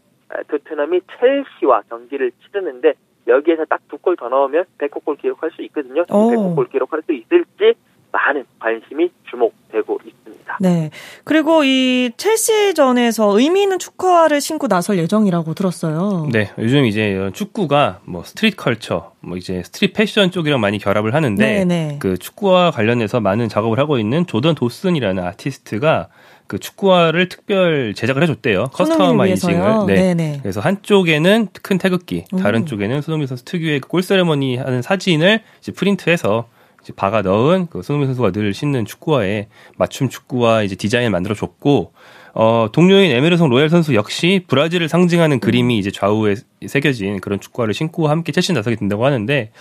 토트넘이 0.48 1.02
첼시와 1.20 1.84
경기를 1.90 2.32
치르는데 2.42 2.94
여기에서 3.28 3.64
딱 3.66 3.80
두 3.88 3.98
골 3.98 4.16
더 4.18 4.28
넣으면 4.28 4.66
100골 4.80 5.18
기록할 5.20 5.52
수 5.52 5.62
있거든요. 5.64 6.02
오. 6.12 6.32
100골 6.56 6.70
기록할 6.72 7.02
수 7.04 7.14
있을지 7.14 7.74
많은 8.14 8.46
관심이 8.60 9.10
주목되고 9.30 10.00
있습니다. 10.06 10.58
네. 10.62 10.92
그리고 11.24 11.64
이 11.64 12.12
첼시전에서 12.16 13.40
의미 13.40 13.64
있는 13.64 13.80
축구화를 13.80 14.40
신고 14.40 14.68
나설 14.68 15.00
예정이라고 15.00 15.54
들었어요. 15.56 16.30
네, 16.32 16.52
요즘 16.60 16.86
이제 16.86 17.30
축구가 17.34 18.02
뭐 18.06 18.24
street 18.24 18.56
culture, 18.56 19.14
뭐 19.20 19.36
이제 19.36 19.64
street 19.64 19.94
패션 19.94 20.30
쪽이랑 20.30 20.62
많이 20.62 20.78
결합을 20.78 21.16
하는데 21.16 21.44
네네. 21.44 21.98
그 22.00 22.18
축구와 22.18 22.72
관련해서 22.72 23.20
많은 23.20 23.50
작업을 23.50 23.80
하고 23.80 23.98
있는 23.98 24.28
조던 24.28 24.56
도슨이라는 24.56 25.24
아티스트가 25.24 26.10
그 26.46 26.60
축구화를 26.60 27.30
특별 27.30 27.94
제작을 27.96 28.22
해줬대요. 28.22 28.58
위해서요? 28.58 28.70
customizing을. 28.74 29.86
네. 29.88 29.96
네네. 29.96 30.40
그래서 30.44 30.60
한쪽에는 30.60 31.48
큰 31.64 31.78
태극기, 31.80 32.26
다른 32.38 32.62
음. 32.62 32.66
쪽에는 32.68 33.02
손흥민 33.02 33.28
선수 33.28 33.44
특유의 33.46 33.80
그 33.80 33.92
골 33.92 34.04
세리머니 34.04 34.58
하는 34.58 34.84
사진을 34.84 35.42
이제 35.62 35.72
프린트해서 35.72 36.46
이제 36.84 36.94
박아 36.94 37.22
넣은 37.22 37.68
그 37.70 37.82
손흥민 37.82 38.08
선수가 38.08 38.32
늘 38.32 38.54
신는 38.54 38.86
축구화에 38.86 39.48
맞춤 39.78 40.10
축구화 40.10 40.64
이제 40.64 40.76
디자인을 40.76 41.10
만들어 41.12 41.34
줬고 41.34 41.94
어 42.36 42.68
동료인 42.72 43.12
에메르송 43.12 43.50
로얄 43.50 43.70
선수 43.70 43.94
역시 43.96 44.44
브라질을 44.48 44.86
음. 44.86 44.88
상징하는 44.88 45.40
그림이 45.40 45.78
이제 45.78 45.92
좌우에 45.92 46.36
새겨진 46.66 47.22
그런 47.22 47.40
축구화를 47.40 47.74
신고 47.74 48.08
함께 48.08 48.32
첼시 48.32 48.54
나서게 48.54 48.76
된다고 48.76 49.06
하는데 49.06 49.52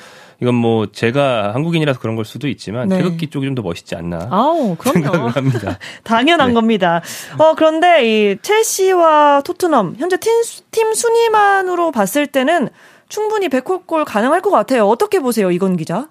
이건 0.40 0.54
뭐 0.56 0.90
제가 0.90 1.54
한국인이라서 1.54 2.00
그런 2.00 2.16
걸 2.16 2.24
수도 2.24 2.48
있지만 2.48 2.88
네. 2.88 2.96
태극기 2.96 3.28
쪽이 3.28 3.46
좀 3.46 3.54
더 3.54 3.62
멋있지 3.62 3.94
않나 3.94 4.28
아우. 4.30 4.76
생각을 4.82 5.30
합니다. 5.30 5.78
당연한 6.02 6.48
네. 6.48 6.54
겁니다. 6.54 7.02
어, 7.38 7.54
그런데 7.54 8.32
이 8.32 8.36
첼시와 8.40 9.42
토트넘, 9.42 9.96
현재 9.98 10.16
팀, 10.16 10.32
팀 10.70 10.94
순위만으로 10.94 11.90
봤을 11.92 12.26
때는 12.26 12.70
충분히 13.08 13.48
100호 13.48 13.86
골 13.86 14.06
가능할 14.06 14.40
것 14.40 14.50
같아요. 14.50 14.88
어떻게 14.88 15.20
보세요, 15.20 15.50
이건 15.50 15.76
기자? 15.76 16.08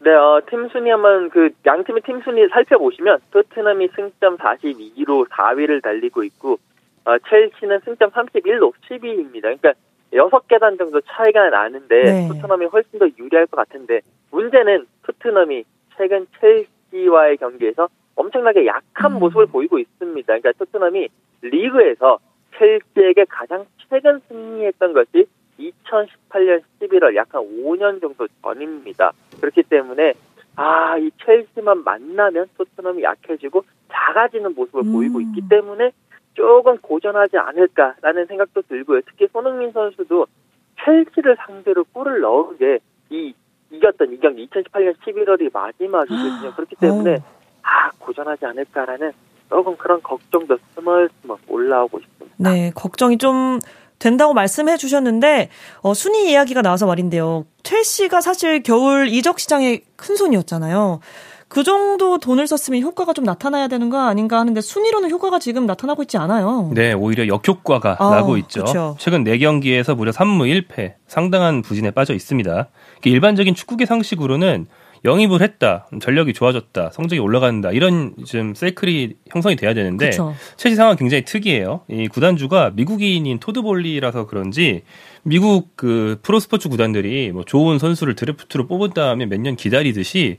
네, 0.00 0.12
어, 0.12 0.40
팀 0.48 0.68
순위 0.68 0.90
한번 0.90 1.28
그 1.30 1.50
양 1.66 1.84
팀의 1.84 2.02
팀 2.02 2.20
순위 2.22 2.48
살펴보시면 2.48 3.18
토트넘이 3.30 3.88
승점 3.94 4.38
42로 4.38 5.28
4위를 5.28 5.82
달리고 5.82 6.22
있고 6.24 6.58
어, 7.04 7.18
첼시는 7.18 7.80
승점 7.84 8.10
31로 8.10 8.72
10위입니다. 8.88 9.42
그러니까 9.42 9.72
6계단 10.12 10.78
정도 10.78 11.00
차이가 11.02 11.50
나는데 11.50 12.02
네. 12.02 12.28
토트넘이 12.28 12.66
훨씬 12.66 12.98
더 12.98 13.06
유리할 13.18 13.46
것 13.46 13.56
같은데 13.56 14.00
문제는 14.30 14.86
토트넘이 15.02 15.64
최근 15.96 16.26
첼시와의 16.40 17.36
경기에서 17.36 17.88
엄청나게 18.14 18.66
약한 18.66 19.12
음. 19.12 19.18
모습을 19.18 19.46
보이고 19.46 19.78
있습니다. 19.78 20.26
그러니까 20.26 20.52
토트넘이 20.52 21.08
리그에서 21.42 22.18
첼시에게 22.56 23.26
가장 23.28 23.66
최근 23.88 24.20
승리했던 24.28 24.92
것이 24.92 25.26
2018년 25.58 26.62
11월 26.80 27.14
약한 27.16 27.42
5년 27.42 28.00
정도 28.00 28.26
전입니다. 28.42 29.12
그렇기 29.40 29.62
때문에 29.64 30.14
아, 30.56 30.96
이 30.98 31.10
첼시만 31.24 31.84
만나면 31.84 32.46
토트넘이 32.56 33.02
약해지고 33.02 33.64
작아지는 33.92 34.54
모습을 34.54 34.82
음. 34.82 34.92
보이고 34.92 35.20
있기 35.20 35.48
때문에 35.48 35.92
조금 36.34 36.78
고전하지 36.78 37.36
않을까라는 37.36 38.26
생각도 38.26 38.62
들고요. 38.62 39.00
특히 39.06 39.28
손흥민 39.32 39.72
선수도 39.72 40.26
첼시를 40.84 41.36
상대로 41.38 41.84
골을 41.92 42.20
넣은 42.20 42.56
게 42.58 42.78
이 43.10 43.34
이겼던 43.70 44.12
이 44.12 44.18
경기 44.18 44.46
2018년 44.48 44.94
11월이 44.96 45.52
마지막이거든요. 45.52 46.54
그렇기 46.54 46.76
때문에 46.76 47.14
어. 47.16 47.18
아 47.62 47.90
고전하지 47.98 48.46
않을까라는 48.46 49.12
조금 49.48 49.76
그런 49.76 50.02
걱정도 50.02 50.56
스멀스멀 50.74 51.38
올라오고 51.48 51.98
있습니다. 51.98 52.36
네, 52.38 52.70
걱정이 52.74 53.18
좀 53.18 53.58
된다고 53.98 54.34
말씀해 54.34 54.76
주셨는데, 54.76 55.48
어, 55.80 55.94
순위 55.94 56.30
이야기가 56.30 56.62
나와서 56.62 56.86
말인데요. 56.86 57.44
첼시가 57.62 58.20
사실 58.20 58.62
겨울 58.62 59.08
이적 59.08 59.40
시장의 59.40 59.82
큰 59.96 60.16
손이었잖아요. 60.16 61.00
그 61.48 61.64
정도 61.64 62.18
돈을 62.18 62.46
썼으면 62.46 62.82
효과가 62.82 63.14
좀 63.14 63.24
나타나야 63.24 63.68
되는 63.68 63.88
거 63.88 63.98
아닌가 63.98 64.38
하는데 64.38 64.60
순위로는 64.60 65.10
효과가 65.10 65.38
지금 65.38 65.64
나타나고 65.66 66.02
있지 66.02 66.18
않아요. 66.18 66.70
네, 66.74 66.92
오히려 66.92 67.26
역효과가 67.26 67.96
아, 67.98 68.10
나고 68.10 68.36
있죠. 68.36 68.64
그쵸. 68.64 68.96
최근 68.98 69.24
4경기에서 69.24 69.96
무려 69.96 70.12
3무 70.12 70.68
1패, 70.68 70.94
상당한 71.06 71.62
부진에 71.62 71.90
빠져 71.90 72.12
있습니다. 72.12 72.68
일반적인 73.04 73.54
축구계 73.54 73.86
상식으로는 73.86 74.66
영입을 75.04 75.42
했다, 75.42 75.86
전력이 76.00 76.32
좋아졌다, 76.32 76.90
성적이 76.90 77.20
올라간다 77.20 77.70
이런 77.70 78.14
좀 78.26 78.54
사이클이 78.54 79.14
형성이 79.30 79.56
돼야 79.56 79.74
되는데 79.74 80.10
그쵸. 80.10 80.34
첼시 80.56 80.76
상황 80.76 80.96
굉장히 80.96 81.24
특이해요. 81.24 81.82
이 81.88 82.08
구단주가 82.08 82.72
미국인인 82.74 83.38
토드 83.38 83.62
볼리라서 83.62 84.26
그런지 84.26 84.82
미국 85.22 85.76
그 85.76 86.18
프로스포츠 86.22 86.68
구단들이 86.68 87.32
뭐 87.32 87.44
좋은 87.44 87.78
선수를 87.78 88.14
드래프트로 88.14 88.66
뽑은 88.66 88.90
다음에 88.94 89.26
몇 89.26 89.38
년 89.40 89.56
기다리듯이 89.56 90.38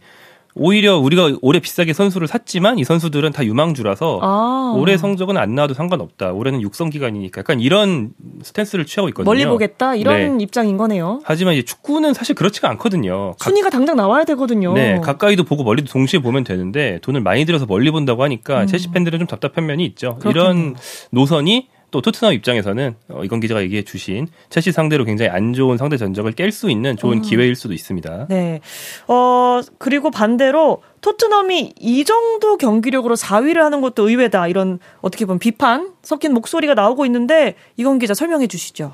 오히려 0.60 0.98
우리가 0.98 1.38
올해 1.42 1.60
비싸게 1.60 1.94
선수를 1.94 2.28
샀지만 2.28 2.78
이 2.80 2.84
선수들은 2.84 3.32
다 3.32 3.46
유망주라서 3.46 4.20
아. 4.22 4.74
올해 4.78 4.98
성적은 4.98 5.38
안 5.38 5.56
나와도 5.56 5.74
상관없다. 5.74 6.34
올해는 6.34 6.62
육성 6.62 6.89
기간이니까 6.89 7.39
약간 7.39 7.62
이런 7.62 8.12
스탠스를 8.44 8.86
취하고 8.86 9.08
있거든요. 9.10 9.25
멀리 9.25 9.46
보겠다 9.46 9.96
이런 9.96 10.38
네. 10.38 10.44
입장인 10.44 10.78
거네요. 10.78 11.22
하지만 11.24 11.54
이제 11.54 11.63
축구는 11.63 12.13
사실 12.13 12.36
그렇지가 12.36 12.70
않거든요. 12.72 13.36
각, 13.39 13.50
순위가 13.50 13.70
당장 13.70 13.96
나와야 13.96 14.25
되거든요. 14.25 14.74
네, 14.74 15.00
가까이도 15.00 15.46
보고 15.46 15.63
멀리도 15.63 15.89
동시에 15.92 16.20
보면 16.20 16.44
되는데 16.44 17.00
돈을 17.01 17.22
많이 17.22 17.46
들여서 17.46 17.66
멀리 17.66 17.89
본다고 17.89 18.24
하니까 18.24 18.62
음. 18.62 18.68
첼시 18.68 18.92
팬들은 18.92 19.20
좀 19.20 19.28
답답한 19.28 19.66
면이 19.66 19.86
있죠. 19.86 20.18
그렇겠네요. 20.20 20.44
이런 20.44 20.75
노선이 21.12 21.70
또 21.91 22.01
토트넘 22.01 22.34
입장에서는 22.34 22.96
어, 23.10 23.24
이건 23.24 23.39
기자가 23.39 23.62
얘기해 23.62 23.84
주신 23.84 24.27
첼시 24.50 24.72
상대로 24.72 25.05
굉장히 25.05 25.29
안 25.31 25.53
좋은 25.53 25.77
상대 25.77 25.98
전적을 25.98 26.34
깰 26.34 26.51
수 26.51 26.69
있는 26.69 26.96
좋은 26.96 27.17
음. 27.17 27.22
기회일 27.22 27.55
수도 27.55 27.74
있습니다. 27.74 28.27
네. 28.29 28.60
어, 29.08 29.62
그리고 29.77 30.12
반대로 30.12 30.84
토트넘이 31.01 31.74
이 31.79 32.05
정도 32.05 32.58
경기력으로 32.58 33.15
4위를 33.15 33.58
하는 33.58 33.81
것도 33.81 34.10
의외다. 34.10 34.48
이런 34.48 34.79
어떻게 35.01 35.25
보면 35.25 35.39
비판 35.39 35.91
섞인 36.01 36.34
목소리가 36.34 36.74
나오고 36.74 37.05
있는데 37.05 37.55
이건 37.77 38.00
기자 38.00 38.13
설명해 38.13 38.48
주시죠. 38.48 38.93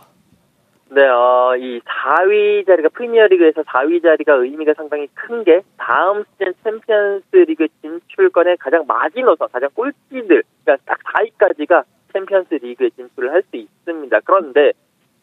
네, 0.91 1.01
어, 1.01 1.55
이 1.57 1.81
4위 1.81 2.65
자리가 2.65 2.89
프리미어리그에서 2.89 3.63
4위 3.63 4.01
자리가 4.01 4.35
의미가 4.35 4.73
상당히 4.77 5.07
큰 5.13 5.43
게 5.43 5.61
다음 5.77 6.23
시즌 6.37 6.53
챔피언스리그 6.63 7.67
진출권의 7.81 8.57
가장 8.57 8.85
마지노선, 8.87 9.49
가장 9.51 9.69
꼴찌들, 9.73 10.43
그러니까 10.63 10.77
딱 10.85 10.99
4위까지가 11.03 11.83
챔피언스 12.15 12.55
리그에 12.55 12.89
진출을 12.91 13.31
할 13.31 13.43
수 13.43 13.57
있습니다. 13.57 14.19
그런데 14.23 14.71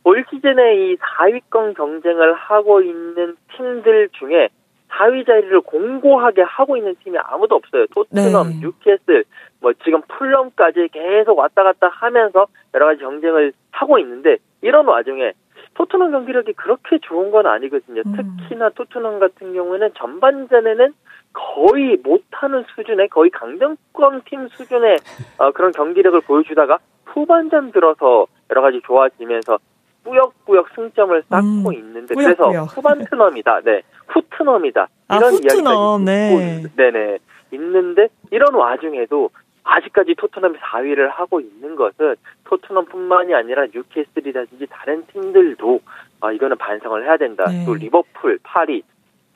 올 0.05 0.25
시즌에 0.31 0.77
이 0.77 0.97
4위권 0.97 1.75
경쟁을 1.77 2.35
하고 2.35 2.83
있는 2.83 3.37
팀들 3.57 4.11
중에 4.13 4.49
4위 4.91 5.27
자리를 5.27 5.59
공고하게 5.63 6.43
하고 6.43 6.77
있는 6.77 6.95
팀이 7.03 7.17
아무도 7.19 7.55
없어요. 7.55 7.87
토트넘, 7.95 8.49
네. 8.49 8.61
뉴캐슬, 8.61 9.25
뭐 9.61 9.73
지금 9.85 10.03
풀럼까지 10.03 10.89
계속 10.93 11.39
왔다 11.39 11.63
갔다 11.63 11.89
하면서 11.89 12.47
여러 12.75 12.87
가지 12.87 13.01
경쟁을 13.01 13.53
하고 13.71 13.99
있는데 13.99 14.37
이런 14.61 14.87
와중에 14.87 15.33
토트넘 15.75 16.11
경기력이 16.11 16.53
그렇게 16.53 16.99
좋은 17.01 17.31
건 17.31 17.47
아니거든요. 17.47 18.03
음. 18.05 18.37
특히나 18.39 18.69
토트넘 18.71 19.19
같은 19.19 19.55
경우에는 19.55 19.93
전반전에는 19.97 20.93
거의 21.33 21.97
못하는 22.03 22.65
수준의 22.75 23.09
거의 23.09 23.31
강등권 23.31 24.23
팀 24.27 24.49
수준의 24.49 24.99
어, 25.39 25.53
그런 25.53 25.73
경기력을 25.73 26.21
보여주다가 26.23 26.79
후반전 27.07 27.73
들어서 27.73 28.27
여러 28.51 28.63
가지 28.63 28.81
좋아지면서 28.85 29.59
꾸역꾸역 30.05 30.69
승점을 30.75 31.23
쌓고 31.29 31.71
음, 31.71 31.73
있는데 31.75 32.15
꾸역꾸역. 32.15 32.37
그래서 32.37 32.65
후반 32.65 33.05
트넘이다. 33.05 33.61
네. 33.65 33.83
후트넘이다. 34.09 34.89
아, 35.09 35.17
이런 35.17 35.35
아, 35.35 35.39
이야기가 35.43 35.99
네. 36.05 36.63
네네. 36.77 37.19
있는데 37.53 38.09
이런 38.31 38.55
와중에도 38.55 39.31
아직까지 39.65 40.15
토트넘이 40.17 40.59
4위를 40.59 41.09
하고 41.09 41.41
있는 41.41 41.77
것은 41.77 42.17
토트넘뿐만이 42.45 43.35
아니라 43.35 43.67
뉴캐슬이라든지 43.73 44.67
다른 44.71 45.07
팀들도 45.07 45.81
아, 46.21 46.33
이거는 46.33 46.57
반성을 46.59 47.05
해야 47.05 47.17
된다. 47.17 47.45
네. 47.49 47.65
또 47.65 47.75
리버풀, 47.75 48.41
파리, 48.43 48.83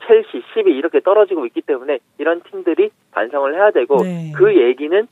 첼시, 0.05 0.43
10위 0.53 0.67
이렇게 0.67 0.99
떨어지고 0.99 1.45
있기 1.47 1.61
때문에 1.61 1.99
이런 2.17 2.41
팀들이 2.41 2.91
반성을 3.11 3.53
해야 3.53 3.71
되고 3.71 3.97
네. 4.03 4.31
그 4.35 4.55
얘기는 4.55 5.07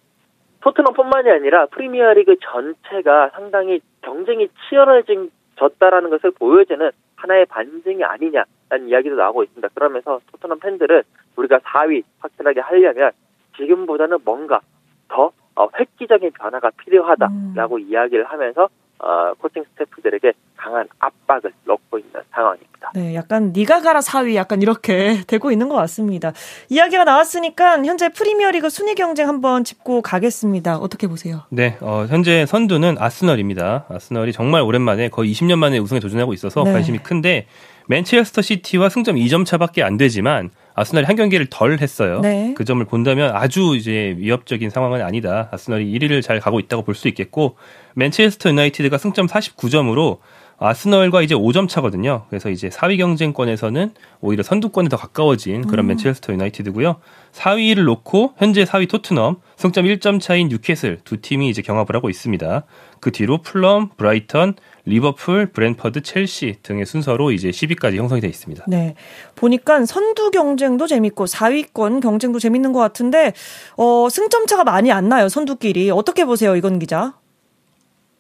토트넘뿐만이 0.62 1.30
아니라 1.30 1.68
프리미어리그 1.68 2.38
전체가 2.42 3.30
상당히 3.30 3.82
경쟁이 4.02 4.50
치열해졌다라는 4.70 6.10
것을 6.10 6.32
보여주는 6.32 6.92
하나의 7.16 7.46
반증이 7.46 8.04
아니냐라는 8.04 8.88
이야기도 8.88 9.16
나오고 9.16 9.44
있습니다. 9.44 9.68
그러면서 9.74 10.20
토트넘 10.32 10.60
팬들은 10.60 11.04
우리가 11.36 11.60
4위 11.60 12.04
확실하게 12.20 12.62
하려면 12.62 13.12
지금보다는 13.58 14.20
뭔가 14.26 14.60
더 15.08 15.32
어, 15.56 15.70
획기적인 15.80 16.32
변화가 16.32 16.72
필요하다라고 16.78 17.76
음. 17.76 17.82
이야기를 17.82 18.26
하면서 18.26 18.68
어, 19.00 19.34
코칭 19.36 19.64
스태프들에게 19.64 20.34
강한 20.58 20.88
압박을 21.00 21.52
넣고 21.66 22.00
있는 22.00 22.22
상황입니다. 22.32 22.75
네, 22.96 23.14
약간 23.14 23.52
니가 23.54 23.82
가라 23.82 24.00
사위 24.02 24.36
약간 24.36 24.62
이렇게 24.62 25.22
되고 25.28 25.52
있는 25.52 25.68
것 25.70 25.76
같습니다. 25.76 26.32
이야기가 26.70 27.04
나왔으니까 27.04 27.84
현재 27.84 28.10
프리미어리그 28.10 28.70
순위 28.70 28.96
경쟁 28.96 29.28
한번 29.28 29.64
짚고 29.64 30.02
가겠습니다. 30.02 30.78
어떻게 30.78 31.08
보세요? 31.08 31.44
네, 31.50 31.78
어, 31.82 32.06
현재 32.10 32.46
선두는 32.46 32.96
아스널입니다. 33.00 33.86
아스널이 33.90 34.32
정말 34.32 34.62
오랜만에 34.62 35.10
거의 35.10 35.32
20년 35.34 35.58
만에 35.58 35.78
우승에 35.78 36.00
도전하고 36.00 36.34
있어서 36.34 36.64
네. 36.64 36.72
관심이 36.72 37.00
큰데 37.00 37.48
맨체스터 37.88 38.42
시티와 38.42 38.90
승점 38.90 39.16
2점 39.18 39.46
차밖에 39.46 39.84
안 39.84 39.98
되지만 39.98 40.50
아스널이 40.74 41.06
한 41.06 41.16
경기를 41.16 41.48
덜 41.50 41.78
했어요. 41.80 42.20
네. 42.22 42.54
그 42.58 42.66
점을 42.66 42.84
본다면 42.86 43.36
아주 43.36 43.76
이제 43.78 44.16
위협적인 44.18 44.70
상황은 44.70 45.02
아니다. 45.02 45.50
아스널이 45.52 45.86
1위를 46.00 46.22
잘 46.24 46.40
가고 46.40 46.60
있다고 46.60 46.84
볼 46.84 46.96
수 46.96 47.08
있겠고 47.10 47.58
맨체스터 47.96 48.50
유나이티드가 48.50 48.98
승점 48.98 49.28
49점으로 49.28 50.18
아스널과 50.58 51.22
이제 51.22 51.36
5점 51.36 51.68
차거든요. 51.68 52.26
그래서 52.30 52.50
이제 52.50 52.70
4위 52.70 52.98
경쟁권에서는 52.98 53.92
오히려 54.22 54.44
선두권에 54.44 54.90
더 54.90 54.98
가까워진 54.98 55.68
그런 55.68 55.86
음. 55.86 55.88
맨체스터 55.90 56.34
유나이티드고요. 56.34 56.98
4위를 57.34 57.84
놓고 57.84 58.34
현재 58.38 58.64
4위 58.64 58.90
토트넘, 58.90 59.38
승점 59.58 59.86
1점 59.86 60.22
차인 60.22 60.48
뉴캐슬 60.48 61.00
두 61.04 61.22
팀이 61.22 61.50
이제 61.50 61.62
경합을 61.62 61.96
하고 61.96 62.10
있습니다. 62.10 62.64
그 63.02 63.12
뒤로 63.12 63.42
풀럼, 63.42 63.90
브라이턴, 63.98 64.56
리버풀, 64.86 65.48
브렌트퍼드, 65.48 66.02
첼시 66.02 66.58
등의 66.64 66.86
순서로 66.86 67.32
이제 67.32 67.50
10위까지 67.50 67.98
형성이 67.98 68.22
되어 68.22 68.30
있습니다. 68.30 68.66
네. 68.68 68.96
보니까 69.36 69.86
선두 69.86 70.32
경쟁도 70.32 70.88
재밌고 70.88 71.26
4위권 71.26 72.02
경쟁도 72.02 72.40
재밌는 72.40 72.72
것 72.72 72.80
같은데 72.80 73.34
어, 73.78 74.08
승점 74.10 74.48
차가 74.48 74.64
많이 74.64 74.92
안 74.92 75.10
나요. 75.10 75.28
선두끼리. 75.28 75.92
어떻게 75.92 76.24
보세요, 76.24 76.56
이건 76.56 76.80
기자? 76.80 77.14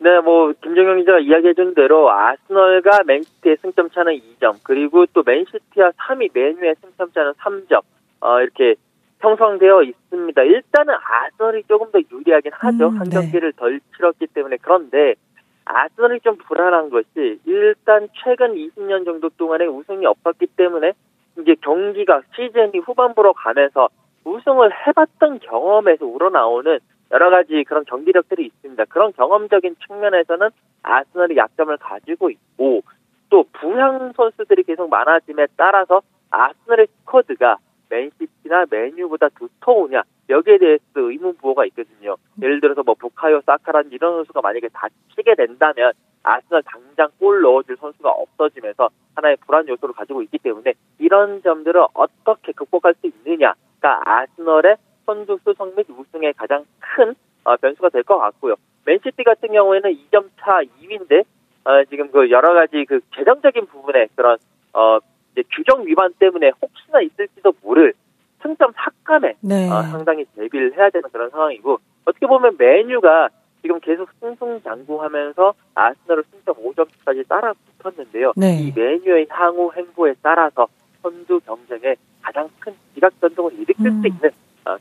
네, 0.05 0.19
뭐 0.19 0.53
김정영 0.61 0.97
기자가 0.97 1.17
이야기해준 1.17 1.73
대로 1.73 2.11
아스널과 2.11 3.05
맨시티의 3.07 3.57
승점 3.59 3.89
차는 3.89 4.13
2점, 4.13 4.59
그리고 4.61 5.07
또 5.07 5.23
맨시티와 5.25 5.93
3위 5.97 6.29
맨유의 6.31 6.75
승점 6.79 7.11
차는 7.11 7.33
3점. 7.33 7.81
어, 8.19 8.39
이렇게 8.39 8.75
형성되어 9.19 9.81
있습니다. 9.81 10.43
일단은 10.43 10.93
아스널이 10.93 11.63
조금 11.67 11.89
더 11.91 11.97
유리하긴 12.11 12.51
하죠. 12.53 12.89
음, 12.89 12.99
한 12.99 13.09
네. 13.09 13.19
경기를 13.19 13.51
덜 13.53 13.79
치렀기 13.95 14.27
때문에 14.27 14.57
그런데 14.61 15.15
아스널이 15.65 16.19
좀 16.19 16.37
불안한 16.37 16.91
것이 16.91 17.39
일단 17.47 18.07
최근 18.23 18.53
20년 18.53 19.05
정도 19.05 19.29
동안에 19.29 19.65
우승이 19.65 20.05
없었기 20.05 20.45
때문에 20.55 20.93
이제 21.39 21.55
경기가 21.61 22.21
시즌이 22.35 22.77
후반부로 22.77 23.33
가면서 23.33 23.89
우승을 24.23 24.69
해봤던 24.85 25.39
경험에서 25.39 26.05
우러나오는 26.05 26.77
여러 27.11 27.29
가지 27.29 27.63
그런 27.63 27.85
경기력들이 27.85 28.45
있습니다. 28.45 28.85
그런 28.85 29.13
경험적인 29.13 29.75
측면에서는 29.85 30.49
아스널이 30.83 31.37
약점을 31.37 31.75
가지고 31.77 32.29
있고 32.29 32.83
또 33.29 33.45
부양 33.53 34.13
선수들이 34.13 34.63
계속 34.63 34.89
많아짐에 34.89 35.47
따라서 35.55 36.01
아스널의 36.29 36.87
스쿼드가 36.87 37.57
맨시티나 37.89 38.65
메뉴보다 38.69 39.29
두터우냐 39.29 40.03
여기에 40.29 40.57
대해서 40.57 40.83
의문 40.95 41.35
부호가 41.37 41.65
있거든요. 41.67 42.15
예를 42.41 42.59
들어서 42.59 42.81
뭐 42.83 42.95
부카요, 42.95 43.41
사카란 43.45 43.89
이런 43.91 44.15
선수가 44.15 44.41
만약에 44.41 44.69
다치게 44.69 45.35
된다면 45.35 45.93
아스널 46.23 46.63
당장 46.63 47.09
골 47.19 47.41
넣어줄 47.41 47.77
선수가 47.77 48.09
없어지면서 48.09 48.89
하나의 49.15 49.37
불안 49.45 49.67
요소를 49.67 49.93
가지고 49.93 50.23
있기 50.23 50.39
때문에 50.39 50.73
이런 50.97 51.41
점들을 51.43 51.85
어떻게 51.93 52.51
극복할 52.53 52.95
수 52.95 53.07
있느냐가 53.07 54.01
아스널의 54.03 54.77
선두 55.05 55.39
수 55.43 55.53
성 55.53 55.73
및 55.75 55.85
우승의 55.89 56.33
가장 56.33 56.65
큰 56.79 57.15
어, 57.43 57.55
변수가 57.57 57.89
될 57.89 58.03
것 58.03 58.17
같고요. 58.17 58.55
맨시티 58.85 59.23
같은 59.23 59.51
경우에는 59.51 59.91
2점 59.91 60.29
차 60.39 60.61
2위인데 60.81 61.23
어, 61.65 61.83
지금 61.89 62.11
그 62.11 62.29
여러 62.29 62.53
가지 62.53 62.85
그 62.85 62.99
재정적인 63.15 63.65
부분에 63.67 64.07
그런 64.15 64.37
어, 64.73 64.99
규정 65.55 65.85
위반 65.85 66.13
때문에 66.19 66.51
혹시나 66.61 67.01
있을지도 67.01 67.53
모를 67.61 67.93
승점 68.41 68.71
삭감에 68.73 69.35
네. 69.41 69.69
어, 69.71 69.81
상당히 69.83 70.25
대비를 70.35 70.77
해야 70.77 70.89
되는 70.89 71.09
그런 71.11 71.29
상황이고 71.29 71.79
어떻게 72.05 72.27
보면 72.27 72.55
맨유가 72.57 73.29
지금 73.61 73.79
계속 73.79 74.09
승승장구하면서 74.19 75.53
아스널을 75.73 76.23
승점 76.31 76.55
5점까지 76.55 77.27
따라 77.27 77.53
붙었는데요. 77.81 78.33
네. 78.35 78.59
이 78.61 78.71
맨유의 78.75 79.27
향후 79.29 79.71
행보에 79.75 80.13
따라서 80.21 80.67
선두 81.01 81.39
경쟁에 81.41 81.95
가장 82.21 82.47
큰 82.59 82.73
지각 82.93 83.19
변동을 83.19 83.53
일으킬 83.53 83.85
음. 83.87 84.01
수 84.01 84.07
있는 84.07 84.29
어, 84.29 84.31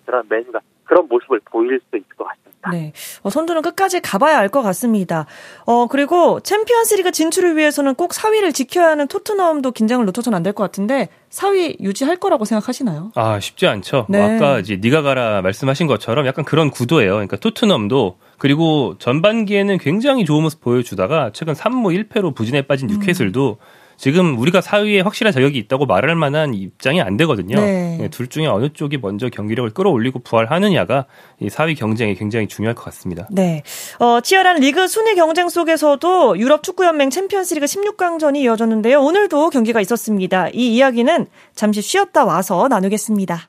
그런 0.05 0.25
맨유가 0.29 0.61
그런 0.85 1.07
모습을 1.09 1.41
보일 1.51 1.81
수 1.91 1.97
있을 1.97 2.07
것 2.17 2.25
같습니다. 2.25 2.45
네. 2.71 2.93
어, 3.23 3.29
선두는 3.31 3.61
끝까지 3.63 4.01
가봐야 4.01 4.39
알 4.39 4.49
것 4.49 4.63
같습니다. 4.63 5.27
어, 5.67 5.87
그리고 5.87 6.41
챔피언스 6.41 6.95
리그 6.95 7.11
진출을 7.13 7.57
위해서는 7.59 7.95
꼭 7.95 8.13
4위를 8.13 8.55
지켜야 8.55 8.89
하는 8.89 9.07
토트넘도 9.07 9.73
긴장을 9.73 10.05
놓쳐서는 10.07 10.37
안 10.37 10.43
될 10.43 10.53
것 10.55 10.63
같은데 10.65 11.09
4위 11.31 11.79
유지할 11.81 12.17
거라고 12.17 12.45
생각하시나요? 12.47 13.13
아, 13.17 13.39
쉽지 13.41 13.67
않죠. 13.67 14.07
뭐 14.09 14.19
네. 14.19 14.27
뭐 14.27 14.37
아까 14.37 14.59
이제 14.61 14.79
니가 14.81 15.03
가라 15.03 15.43
말씀하신 15.43 15.87
것처럼 15.87 16.27
약간 16.27 16.45
그런 16.45 16.71
구도예요. 16.71 17.13
그러니까 17.13 17.37
토트넘도 17.37 18.19
그리고 18.39 18.97
전반기에는 18.99 19.77
굉장히 19.79 20.25
좋은 20.25 20.43
모습 20.43 20.61
보여주다가 20.61 21.31
최근 21.35 21.53
3무 21.55 22.09
1패로 22.09 22.35
부진에 22.35 22.63
빠진 22.63 22.89
음. 22.91 22.95
뉴캐슬도 22.99 23.59
음. 23.61 23.84
지금 23.97 24.39
우리가 24.39 24.61
사위에 24.61 25.01
확실한 25.01 25.33
자격이 25.33 25.59
있다고 25.59 25.87
말할 25.87 26.15
만한 26.17 26.55
입장이 26.55 27.01
안 27.01 27.17
되거든요. 27.17 27.57
네. 27.57 27.97
네. 27.99 28.09
둘 28.09 28.29
중에 28.29 28.47
어느 28.47 28.73
쪽이 28.73 28.99
먼저 28.99 29.29
경기력을 29.29 29.71
끌어올리고 29.71 30.21
부활하느냐가 30.21 31.07
이 31.41 31.49
사위 31.49 31.75
경쟁이 31.75 32.15
굉장히 32.15 32.49
중요할 32.49 32.75
것 32.75 32.85
같습니다. 32.85 33.27
네. 33.31 33.63
어, 33.99 34.21
치열한 34.21 34.61
리그 34.61 34.89
순위 34.89 35.15
경쟁 35.15 35.49
속에서도 35.49 36.39
유럽 36.39 36.63
축구연맹 36.63 37.11
챔피언스리그 37.11 37.67
16강전이 37.67 38.37
이어졌는데요. 38.39 39.01
오늘도 39.01 39.51
경기가 39.51 39.81
있었습니다. 39.81 40.49
이 40.53 40.75
이야기는 40.75 41.27
잠시 41.55 41.83
쉬었다 41.83 42.25
와서 42.25 42.69
나누겠습니다. 42.69 43.49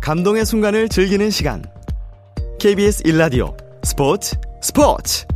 감동의 0.00 0.44
순간을 0.44 0.88
즐기는 0.88 1.30
시간. 1.30 1.62
KBS 2.58 3.02
일라디오 3.06 3.56
스포츠 3.82 4.36
스포츠 4.60 5.26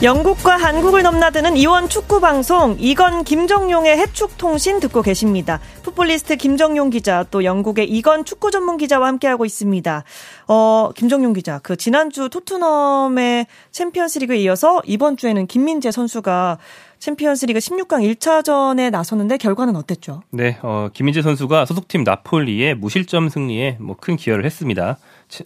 영국과 0.00 0.56
한국을 0.56 1.02
넘나드는 1.02 1.56
이원 1.56 1.88
축구 1.88 2.20
방송 2.20 2.76
이건 2.78 3.24
김정용의 3.24 3.98
해축 3.98 4.38
통신 4.38 4.78
듣고 4.78 5.02
계십니다. 5.02 5.58
풋볼리스트 5.82 6.36
김정용 6.36 6.90
기자 6.90 7.24
또 7.32 7.42
영국의 7.42 7.90
이건 7.90 8.24
축구 8.24 8.52
전문 8.52 8.76
기자와 8.76 9.08
함께하고 9.08 9.44
있습니다. 9.44 10.04
어, 10.46 10.90
김정용 10.94 11.32
기자, 11.32 11.58
그 11.58 11.74
지난주 11.74 12.28
토트넘의 12.28 13.48
챔피언스리그에 13.72 14.36
이어서 14.36 14.80
이번 14.86 15.16
주에는 15.16 15.48
김민재 15.48 15.90
선수가 15.90 16.58
챔피언스리그 17.00 17.58
16강 17.58 18.16
1차전에 18.16 18.90
나섰는데 18.90 19.36
결과는 19.36 19.74
어땠죠? 19.74 20.22
네, 20.30 20.58
어, 20.62 20.90
김민재 20.92 21.22
선수가 21.22 21.64
소속팀 21.64 22.04
나폴리의 22.04 22.76
무실점 22.76 23.28
승리에 23.28 23.78
뭐 23.80 23.96
큰 24.00 24.14
기여를 24.14 24.44
했습니다. 24.44 24.96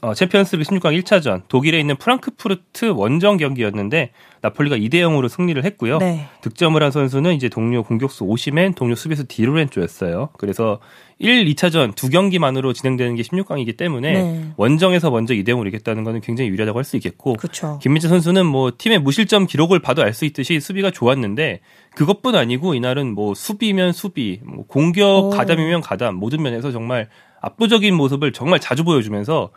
어, 0.01 0.15
챔피언스리그 0.15 0.69
16강 0.69 1.03
1차전 1.03 1.43
독일에 1.49 1.79
있는 1.81 1.97
프랑크푸르트 1.97 2.87
원정 2.87 3.37
경기였는데 3.37 4.11
나폴리가 4.41 4.77
2대 4.77 4.95
0으로 4.95 5.29
승리를 5.29 5.63
했고요. 5.65 5.99
네. 5.99 6.27
득점을 6.41 6.81
한 6.81 6.91
선수는 6.91 7.35
이제 7.35 7.49
동료 7.49 7.83
공격수 7.83 8.25
오시멘, 8.25 8.75
동료 8.75 8.95
수비수 8.95 9.27
디로렌조였어요. 9.27 10.31
그래서 10.39 10.81
1, 11.19 11.45
2차전 11.47 11.95
두 11.95 12.09
경기만으로 12.11 12.73
진행되는 12.73 13.15
게 13.17 13.23
16강이기 13.23 13.77
때문에 13.77 14.13
네. 14.13 14.45
원정에서 14.57 15.11
먼저 15.11 15.35
2대 15.35 15.49
0으로 15.49 15.69
이겼다는 15.69 16.05
것은 16.05 16.21
굉장히 16.21 16.51
유리하다고 16.51 16.79
할 16.79 16.85
수 16.85 16.97
있겠고 16.97 17.35
그쵸. 17.35 17.79
김민재 17.81 18.09
선수는 18.09 18.45
뭐 18.47 18.73
팀의 18.77 18.99
무실점 19.01 19.47
기록을 19.47 19.79
봐도 19.79 20.03
알 20.03 20.13
수 20.13 20.25
있듯이 20.25 20.61
수비가 20.61 20.91
좋았는데 20.91 21.61
그것뿐 21.95 22.35
아니고 22.35 22.75
이날은 22.75 23.15
뭐 23.15 23.35
수비면 23.35 23.93
수비, 23.93 24.41
뭐 24.45 24.65
공격 24.67 25.27
오. 25.27 25.31
가담이면 25.31 25.81
가담 25.81 26.17
모든 26.17 26.43
면에서 26.43 26.71
정말 26.71 27.09
압도적인 27.41 27.95
모습을 27.95 28.33
정말 28.33 28.61
자주 28.61 28.85
보여주면서 28.85 29.51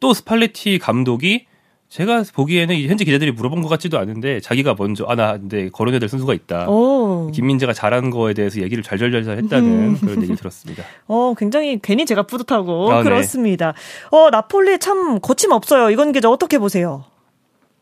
또 0.00 0.12
스팔레티 0.12 0.78
감독이 0.78 1.46
제가 1.88 2.22
보기에는 2.34 2.76
현재 2.86 3.04
기자들이 3.06 3.32
물어본 3.32 3.62
것 3.62 3.68
같지도 3.68 3.98
않은데 3.98 4.40
자기가 4.40 4.74
먼저 4.78 5.06
아 5.08 5.14
나 5.14 5.32
근데 5.38 5.70
거론해야 5.70 5.98
될 5.98 6.08
선수가 6.10 6.34
있다. 6.34 6.68
오. 6.68 7.30
김민재가 7.34 7.72
잘한 7.72 8.10
거에 8.10 8.34
대해서 8.34 8.60
얘기를 8.60 8.82
잘잘잘 8.82 9.38
했다는 9.38 9.68
음. 9.68 9.96
그런 9.98 10.16
얘기를 10.18 10.36
들었습니다. 10.36 10.82
어 11.08 11.32
굉장히 11.34 11.78
괜히 11.82 12.04
제가 12.04 12.24
뿌듯하고 12.24 12.92
아, 12.92 12.98
네. 12.98 13.04
그렇습니다. 13.04 13.72
네. 13.72 14.16
어 14.16 14.28
나폴리 14.30 14.78
참 14.80 15.18
거침없어요. 15.20 15.88
이건 15.90 16.12
기자 16.12 16.28
어떻게 16.28 16.58
보세요? 16.58 17.04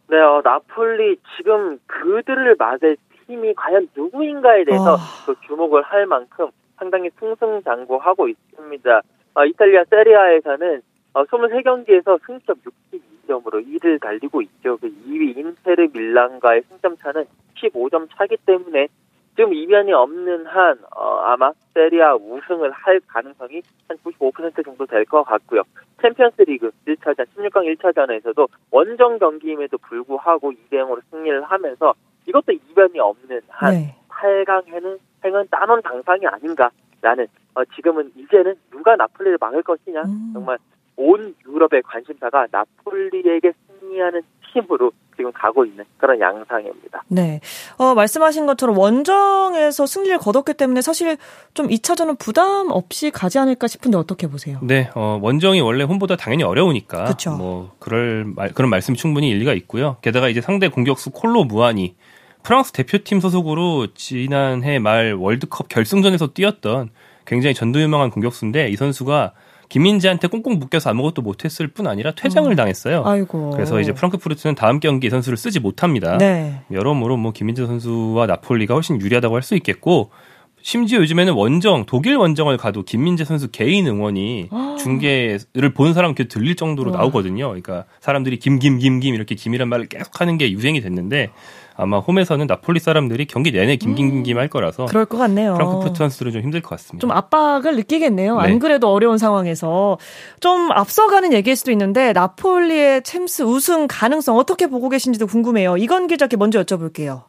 네, 0.09 0.17
어, 0.19 0.41
나폴리 0.45 1.17
지금 1.37 1.81
그들을 1.89 2.55
맞을 2.57 2.97
팀이 3.27 3.55
과연 3.55 3.89
누구인가에 3.97 4.65
대해서 4.65 4.95
어. 4.95 4.99
그 5.27 5.35
주목을 5.49 5.83
할 5.83 6.07
만큼 6.07 6.47
상당히 6.79 7.11
승승장구하고 7.19 8.29
있습니다. 8.29 9.01
어, 9.35 9.45
이탈리아 9.45 9.83
세리아에서는 9.91 10.81
어, 11.17 11.25
23경기에서 11.25 12.21
승점 12.27 12.57
62점으로 12.61 13.67
2위를 13.67 13.99
달리고 13.99 14.43
있죠. 14.43 14.77
그 14.77 14.89
2위 14.89 15.39
인테르 15.39 15.89
밀란과의 15.91 16.65
승점 16.69 16.99
차는 16.99 17.25
15점 17.55 18.07
차기 18.15 18.37
때문에 18.45 18.89
지금 19.35 19.55
이변이 19.55 19.95
없는 19.95 20.45
한 20.45 20.79
어, 20.95 21.21
아마 21.21 21.53
세리아 21.73 22.17
우승을 22.17 22.71
할 22.71 23.01
가능성이 23.07 23.63
한 23.89 23.97
95% 24.05 24.63
정도 24.63 24.85
될 24.85 25.07
것 25.07 25.23
같고요. 25.23 25.63
챔피언스리그 26.03 26.71
1차전 26.87 27.25
16강 27.35 27.75
1차전에서도 27.77 28.47
원정 28.71 29.19
경기임에도 29.19 29.79
불구하고 29.79 30.53
2대 30.53 30.73
0으로 30.73 31.01
승리를 31.11 31.43
하면서 31.45 31.95
이것도 32.27 32.53
이변이 32.53 33.01
없는 33.01 33.41
한 33.49 33.73
네. 33.73 33.97
8강에는 34.11 34.99
행은 35.25 35.47
따놓은 35.51 35.81
당상이 35.81 36.27
아닌가라는 36.27 37.27
어, 37.55 37.65
지금은 37.75 38.13
이제는 38.17 38.55
누가 38.71 38.97
나폴리를 38.97 39.39
막을 39.41 39.63
것이냐 39.63 40.03
음. 40.03 40.31
정말 40.35 40.59
온 40.97 41.35
유럽의 41.47 41.83
관심사가 41.83 42.47
나폴리에게 42.51 43.53
승리하는 43.81 44.23
팀으로 44.53 44.93
지금 45.17 45.33
가고 45.33 45.65
있는 45.65 45.85
그런 45.97 46.21
양상입니다. 46.21 47.03
네. 47.09 47.41
어, 47.79 47.95
말씀하신 47.95 48.47
것처럼 48.47 48.77
원정에서 48.77 49.87
승리를 49.87 50.19
거뒀기 50.19 50.55
때문에 50.55 50.83
사실 50.83 51.17
좀 51.55 51.69
2차전은 51.69 52.19
부담 52.19 52.71
없이 52.71 53.11
가지 53.11 53.39
않을까 53.39 53.67
싶은데 53.67 53.97
어떻게 53.97 54.27
보세요? 54.27 54.59
네. 54.63 54.91
어, 54.95 55.19
원정이 55.23 55.61
원래 55.61 55.85
홈보다 55.85 56.17
당연히 56.17 56.43
어려우니까 56.43 57.05
그쵸. 57.05 57.33
뭐 57.33 57.75
그럴 57.79 58.25
말, 58.25 58.53
그런 58.53 58.71
말씀이 58.71 58.97
충분히 58.97 59.31
일리가 59.31 59.55
있고요. 59.55 59.97
게다가 60.03 60.29
이제 60.29 60.41
상대 60.41 60.69
공격수 60.69 61.11
콜로 61.11 61.45
무안이 61.45 61.97
프랑스 62.43 62.73
대표팀 62.73 63.21
소속으로 63.21 63.89
지난해 63.95 64.79
말 64.79 65.15
월드컵 65.15 65.69
결승전에서 65.69 66.29
뛰었던 66.29 66.91
굉장히 67.25 67.55
전도유명한 67.55 68.11
공격수인데 68.11 68.69
이 68.69 68.77
선수가 68.77 69.33
김민재한테 69.69 70.29
꽁꽁 70.29 70.59
묶여서 70.59 70.91
아무것도 70.91 71.23
못했을 71.23 71.69
뿐 71.69 71.87
아니라 71.87 72.13
퇴장을 72.13 72.51
음. 72.51 72.57
당했어요. 72.57 73.03
아이고. 73.05 73.51
그래서 73.51 73.81
이제 73.81 73.93
프랑크푸르트는 73.93 74.55
다음 74.55 74.81
경기 74.81 75.07
이 75.07 75.11
선수를 75.11 75.37
쓰지 75.37 75.61
못합니다. 75.61 76.19
네. 76.19 76.61
여러모로 76.71 77.17
뭐 77.17 77.33
김민재 77.33 77.67
선수와 77.67 78.27
나폴리가 78.27 78.75
훨씬 78.75 79.01
유리하다고 79.01 79.35
할 79.35 79.43
수 79.43 79.55
있겠고 79.57 80.11
심지어 80.63 80.99
요즘에는 80.99 81.35
원정 81.35 81.85
독일 81.87 82.17
원정을 82.17 82.57
가도 82.57 82.83
김민재 82.83 83.25
선수 83.25 83.53
개인 83.53 83.87
응원이 83.87 84.49
아. 84.51 84.77
중계를 84.81 85.73
본 85.75 85.95
사람 85.95 86.15
께 86.15 86.25
들릴 86.25 86.57
정도로 86.57 86.91
나오거든요. 86.91 87.47
그러니까 87.47 87.85
사람들이 88.01 88.39
김 88.41 88.59
김 88.59 88.79
김 88.81 88.99
김 88.99 89.15
이렇게 89.15 89.37
김이란 89.37 89.69
말을 89.69 89.87
계속 89.87 90.21
하는 90.21 90.39
게 90.39 90.51
유행이 90.51 90.81
됐는데 90.81 91.31
아마 91.77 91.99
홈에서는 91.99 92.47
나폴리 92.47 92.81
사람들이 92.81 93.27
경기 93.27 93.53
내내 93.53 93.77
김김김 93.77 94.39
할 94.39 94.49
거라서 94.49 94.87
그럴 94.87 95.05
것 95.05 95.19
같네요. 95.19 95.55
프랑크푸르트 95.55 95.97
선수들은 95.97 96.33
좀 96.33 96.43
힘들 96.43 96.63
것 96.63 96.71
같습니다. 96.71 97.01
좀 97.01 97.11
압박을 97.11 97.77
느끼겠네요. 97.77 98.41
네. 98.41 98.43
안 98.43 98.59
그래도 98.59 98.89
어려운 98.89 99.19
상황에서 99.19 99.99
좀 100.41 100.71
앞서가는 100.73 101.33
얘기일 101.33 101.57
수도 101.57 101.71
있는데 101.73 102.13
나폴리의 102.13 103.03
챔스 103.03 103.43
우승 103.43 103.87
가능성 103.89 104.37
어떻게 104.37 104.67
보고 104.67 104.89
계신지도 104.89 105.27
궁금해요. 105.27 105.77
이건 105.77 106.07
기자께 106.07 106.37
먼저 106.37 106.63
여쭤볼게요. 106.63 107.25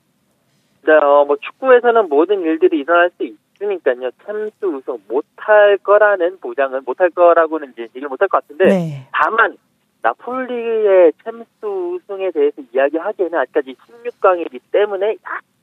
네, 0.85 0.93
어, 0.93 1.25
뭐 1.25 1.35
축구에서는 1.41 2.07
모든 2.07 2.41
일들이 2.41 2.79
일어날 2.79 3.11
수 3.17 3.23
있으니까요. 3.25 4.11
챔스 4.25 4.65
우승 4.65 4.97
못할 5.09 5.77
거라는 5.83 6.39
보장은 6.39 6.81
못할 6.85 7.09
거라고는 7.09 7.71
이제 7.73 7.81
얘기를 7.83 8.07
못할 8.07 8.29
것 8.29 8.41
같은데 8.41 8.65
네. 8.65 9.07
다만 9.11 9.57
나폴리의 10.07 11.11
챔스 11.23 11.65
우승에 11.65 12.31
대해서 12.31 12.61
이야기하기에는 12.73 13.39
아직까지 13.39 13.75
16강이기 13.75 14.61
때문에 14.71 15.17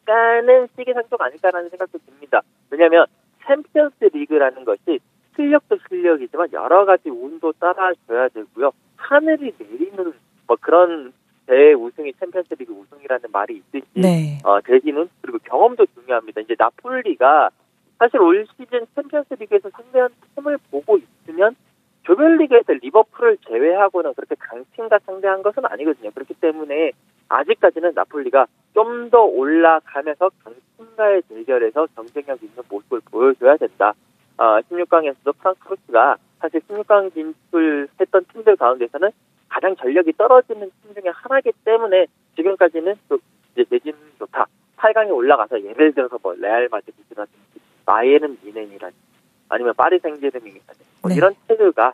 약간은 0.07 0.69
시기상조가 0.77 1.27
아닐까라는 1.27 1.71
생각도 1.71 1.99
듭니다. 2.07 2.43
왜냐하면 2.71 3.07
챔피언스 3.47 4.11
리그라는 4.13 4.65
것이 4.65 5.01
실력도 5.35 5.79
실력이지만 5.89 6.49
여러 6.53 6.85
가지 6.85 7.09
운도 7.09 7.53
따라줘야 7.53 8.29
되고요. 8.29 8.73
하늘이 8.97 9.55
내리는 9.59 10.13
뭐 10.47 10.57
그런 10.61 11.13
대회 11.47 11.73
우승이 11.73 12.13
챔피언스 12.21 12.55
리그 12.59 12.73
우승이라는 12.73 13.25
말이 13.33 13.57
있듯이 13.57 13.87
네. 13.95 14.39
어, 14.45 14.61
대기는 14.61 15.09
그리고 15.23 15.39
경험도 15.45 15.87
중요합니다. 15.95 16.43
이제 16.43 16.55
나폴리가 16.59 17.51
사실 17.99 18.21
올 18.21 18.47
시즌 18.57 18.87
챔피언스 18.95 19.35
리그에서 19.41 19.71
상대한 19.71 20.11
팀을 20.35 20.59
보고 20.71 20.99
있으면 20.99 21.57
조별리그에서 22.05 22.75
리버풀을 22.75 23.39
제외하고는 23.49 24.15
그렇게 24.15 24.35
강팀과 24.39 25.01
상대한 25.07 25.43
것은 25.43 25.65
아니거든요. 25.65 26.11
그렇기 26.11 26.35
때문에 26.35 26.93
아직까지는 27.29 27.93
나폴리가 27.95 28.47
좀 28.75 29.11
더 29.11 29.23
올라가면서 29.23 30.31
강팀과의 30.43 31.23
대결에서 31.29 31.87
경쟁력 31.95 32.43
있는 32.43 32.63
모습을 32.69 33.01
보여줘야 33.11 33.57
된다. 33.57 33.95
어, 34.37 34.61
16강에서도 34.63 35.39
프랑크푸르트가 35.39 36.17
사실 36.41 36.61
16강 36.63 37.15
진출했던 37.15 38.25
팀들 38.33 38.57
가운데서는 38.57 39.11
가장 39.49 39.77
전력이 39.77 40.15
떨어지는 40.15 40.71
팀 40.83 40.95
중에 40.95 41.13
하나이기 41.15 41.53
때문에 41.65 42.07
지금까지는 42.35 42.95
또 43.09 43.19
이제 43.53 43.65
내진 43.71 43.95
좋다. 44.19 44.47
8강에 44.79 45.11
올라가서 45.15 45.63
예를 45.63 45.93
들어서 45.95 46.19
뭐 46.21 46.35
레알 46.35 46.69
마드리드라든지 46.71 47.61
마이에른 47.87 48.37
미넨이라든지 48.43 49.14
아니면 49.49 49.75
파리 49.77 49.99
생제르맹이라든지 49.99 50.85
뭐 51.03 51.09
네. 51.11 51.17
이런 51.17 51.35
팀들과 51.49 51.93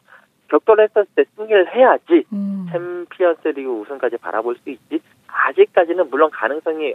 격돌했었을 0.49 1.07
때 1.15 1.25
승리를 1.37 1.75
해야지 1.75 2.25
음. 2.33 2.67
챔피언스리그 2.73 3.71
우승까지 3.71 4.17
바라볼 4.19 4.57
수 4.63 4.71
있지. 4.71 5.01
아직까지는 5.27 6.11
물론 6.11 6.31
가능성이 6.31 6.93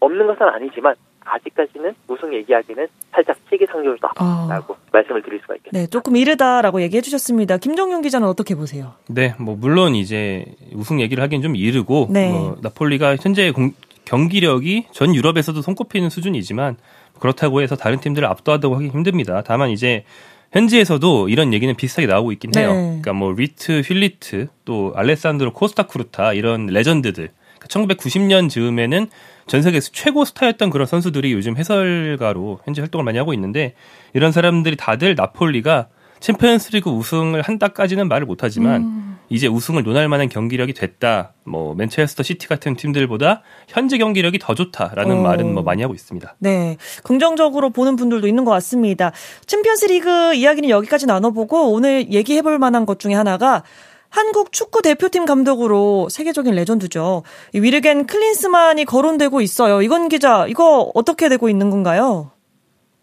없는 0.00 0.26
것은 0.26 0.42
아니지만 0.42 0.94
아직까지는 1.26 1.94
우승 2.08 2.32
얘기하기는 2.32 2.86
살짝 3.10 3.36
시기상조다라고 3.50 4.72
어. 4.72 4.76
말씀을 4.92 5.22
드릴 5.22 5.40
수가 5.40 5.56
있겠습니다. 5.56 5.78
네, 5.78 5.86
조금 5.88 6.16
이르다라고 6.16 6.80
얘기해 6.82 7.02
주셨습니다. 7.02 7.58
김정용 7.58 8.00
기자는 8.02 8.28
어떻게 8.28 8.54
보세요? 8.54 8.94
네, 9.08 9.34
뭐 9.40 9.56
물론 9.56 9.94
이제 9.94 10.44
우승 10.72 11.00
얘기를 11.00 11.22
하기는 11.22 11.42
좀 11.42 11.56
이르고 11.56 12.08
네. 12.10 12.30
뭐 12.30 12.56
나폴리가 12.62 13.16
현재 13.16 13.50
공, 13.50 13.72
경기력이 14.06 14.86
전 14.92 15.14
유럽에서도 15.14 15.60
손꼽히는 15.60 16.08
수준이지만 16.08 16.76
그렇다고 17.18 17.60
해서 17.60 17.76
다른 17.76 18.00
팀들을 18.00 18.26
압도하다고 18.26 18.76
하기 18.76 18.88
힘듭니다. 18.88 19.42
다만 19.44 19.70
이제 19.70 20.04
현지에서도 20.52 21.28
이런 21.28 21.52
얘기는 21.52 21.74
비슷하게 21.74 22.06
나오고 22.06 22.32
있긴 22.32 22.52
해요. 22.56 22.72
네. 22.72 22.80
그러니까 22.80 23.12
뭐 23.12 23.32
루드 23.32 23.80
굴리트 23.80 24.48
또 24.64 24.92
알레산드로 24.96 25.52
코스타쿠르타 25.52 26.32
이런 26.32 26.66
레전드들 26.66 27.30
1990년 27.68 28.28
그러니까 28.28 28.48
즈음에는 28.48 29.06
전 29.48 29.62
세계에서 29.62 29.90
최고 29.92 30.24
스타였던 30.24 30.70
그런 30.70 30.86
선수들이 30.86 31.32
요즘 31.32 31.56
해설가로 31.56 32.60
현재 32.64 32.80
활동을 32.80 33.04
많이 33.04 33.18
하고 33.18 33.34
있는데 33.34 33.74
이런 34.14 34.32
사람들이 34.32 34.76
다들 34.76 35.14
나폴리가 35.16 35.88
챔피언스리그 36.20 36.90
우승을 36.90 37.42
한다까지는 37.42 38.08
말을 38.08 38.26
못하지만 38.26 38.82
음. 38.82 39.15
이제 39.28 39.46
우승을 39.46 39.82
논할 39.82 40.08
만한 40.08 40.28
경기력이 40.28 40.72
됐다. 40.72 41.32
뭐 41.44 41.74
맨체스터 41.74 42.22
시티 42.22 42.48
같은 42.48 42.76
팀들보다 42.76 43.42
현재 43.68 43.98
경기력이 43.98 44.38
더 44.38 44.54
좋다라는 44.54 45.18
어. 45.18 45.22
말은 45.22 45.54
뭐 45.54 45.62
많이 45.62 45.82
하고 45.82 45.94
있습니다. 45.94 46.36
네, 46.38 46.76
긍정적으로 47.04 47.70
보는 47.70 47.96
분들도 47.96 48.26
있는 48.28 48.44
것 48.44 48.50
같습니다. 48.52 49.12
챔피언스리그 49.46 50.34
이야기는 50.34 50.68
여기까지 50.68 51.06
나눠보고 51.06 51.72
오늘 51.72 52.12
얘기해볼 52.12 52.58
만한 52.58 52.86
것 52.86 52.98
중에 52.98 53.14
하나가 53.14 53.62
한국 54.08 54.52
축구 54.52 54.82
대표팀 54.82 55.26
감독으로 55.26 56.08
세계적인 56.08 56.54
레전드죠. 56.54 57.22
이 57.54 57.60
위르겐 57.60 58.06
클린스만이 58.06 58.84
거론되고 58.84 59.40
있어요. 59.40 59.82
이건 59.82 60.08
기자, 60.08 60.46
이거 60.46 60.90
어떻게 60.94 61.28
되고 61.28 61.48
있는 61.48 61.70
건가요? 61.70 62.30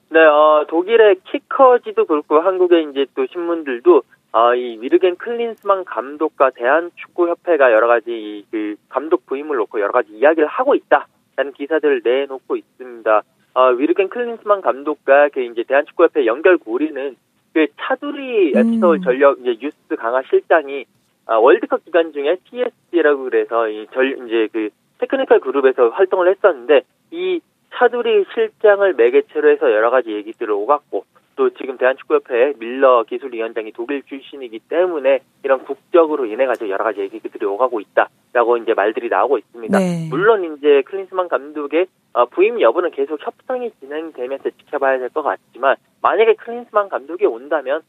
네, 0.10 0.20
어, 0.20 0.66
독일의 0.70 1.18
키커지도 1.32 2.06
그렇고 2.06 2.40
한국의 2.40 2.88
이제 2.92 3.06
또 3.16 3.26
신문들도 3.32 4.04
어, 4.34 4.56
이 4.56 4.78
위르겐 4.82 5.16
클린스만 5.18 5.86
감독과 5.86 6.50
대한축구협회가 6.56 7.72
여러 7.72 7.88
가지 7.88 8.10
이, 8.12 8.46
그 8.50 8.76
감독 8.90 9.28
부임을 9.28 9.58
놓고 9.58 9.80
여러 9.80 9.92
가지 9.92 10.12
이야기를 10.12 10.48
하고 10.48 10.74
있다라는 10.74 11.54
기사들을 11.56 12.02
내놓고 12.04 12.56
있습니다. 12.56 13.22
어, 13.54 13.68
위르겐 13.70 14.10
클린스만 14.10 14.62
감독과 14.62 15.30
그 15.30 15.42
이제 15.44 15.64
대한축구협회 15.64 16.26
연결 16.26 16.58
고리는 16.58 17.16
그 17.54 17.68
차두리 17.80 18.54
음. 18.54 18.58
FC 18.58 18.80
서울 18.80 19.02
전력 19.02 19.40
이제 19.40 19.56
유스 19.62 19.96
강화 19.98 20.24
실장이 20.24 20.86
아, 21.28 21.36
월드컵 21.38 21.86
기간 21.86 22.12
중에 22.12 22.38
TSG라고 22.50 23.26
그래서 23.26 23.70
이 23.70 23.86
절 23.94 24.18
이제 24.26 24.48
그 24.52 24.70
technical 24.98 25.42
그룹에서 25.42 25.90
활동을 25.90 26.30
했었는데 26.30 26.82
이 27.12 27.40
차두리 27.76 28.26
실장을 28.34 28.94
매개체로 28.94 29.50
해서 29.52 29.72
여러 29.72 29.92
가지 29.92 30.12
얘기들을 30.12 30.52
오갔고 30.52 31.06
또 31.36 31.50
지금 31.52 31.78
대한축구협회 31.78 32.54
뮐러 32.60 33.04
기술위원장이 33.04 33.72
독일 33.72 34.04
출신이기 34.04 34.60
때문에 34.70 35.20
이런 35.44 35.64
국적으로 35.66 36.26
인해 36.26 36.46
가지고 36.46 36.70
여러 36.70 36.84
가지 36.84 37.02
얘기들이 37.02 37.46
오가고 37.46 37.80
있다라고 37.80 38.58
이제 38.58 38.74
말들이 38.74 39.10
나오고 39.10 39.38
있습니다. 39.40 39.80
네. 39.80 40.08
물론 40.10 40.58
이제 40.58 40.84
클린스만 40.86 41.28
감독의 41.28 41.88
어, 42.14 42.26
부임 42.26 42.62
여부는 42.62 42.92
계속 42.92 43.20
협상이 43.26 43.72
진행되면서 43.80 44.50
지켜봐야 44.52 45.00
될 45.00 45.10
것 45.10 45.24
같지만 45.24 45.76
만약에 46.02 46.36
클린스만 46.36 46.90
감독이 46.90 47.26
온다면 47.26 47.82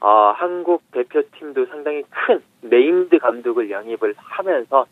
어, 0.00 0.32
한국 0.36 0.82
대표팀도 0.92 1.66
상당히 1.66 2.02
큰 2.10 2.42
named 2.62 3.18
감독을 3.18 3.70
영입을 3.70 4.14
하면서 4.16 4.80
어, 4.80 4.86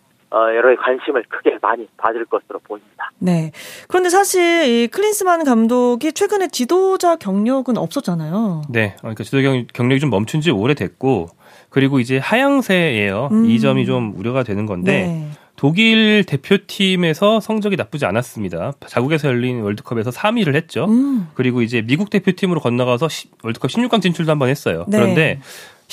여러 0.54 0.74
관심을 0.76 1.24
크게 1.28 1.58
많이 1.62 1.86
받을 1.96 2.24
것으로 2.24 2.58
보입니다. 2.60 3.10
네. 3.18 3.52
그런데 3.88 4.08
사실 4.10 4.64
이 4.66 4.88
클린스만 4.88 5.44
감독이 5.44 6.12
최근에 6.12 6.48
지도자 6.48 7.16
경력은 7.16 7.76
없었잖아요. 7.78 8.62
네, 8.68 8.94
어, 8.98 9.00
그러니까 9.02 9.24
지도 9.24 9.40
경, 9.42 9.64
경력이 9.72 10.00
좀 10.00 10.10
멈춘 10.10 10.40
지 10.40 10.50
오래됐고 10.50 11.28
그리고 11.70 12.00
이제 12.00 12.18
하향세예요. 12.18 13.28
음. 13.32 13.46
이 13.46 13.58
점이 13.60 13.86
좀 13.86 14.12
우려가 14.16 14.42
되는 14.42 14.66
건데 14.66 15.06
네. 15.06 15.28
독일 15.56 16.24
대표팀에서 16.24 17.38
성적이 17.40 17.76
나쁘지 17.76 18.04
않았습니다. 18.06 18.72
자국에서 18.86 19.28
열린 19.28 19.62
월드컵에서 19.62 20.10
3위를 20.10 20.56
했죠. 20.56 20.86
음. 20.86 21.28
그리고 21.34 21.62
이제 21.62 21.80
미국 21.80 22.10
대표팀으로 22.10 22.60
건너가서 22.60 23.08
시- 23.08 23.28
월드컵 23.42 23.70
16강 23.70 24.02
진출도 24.02 24.30
한번 24.32 24.48
했어요. 24.48 24.84
네. 24.88 24.98
그런데 24.98 25.40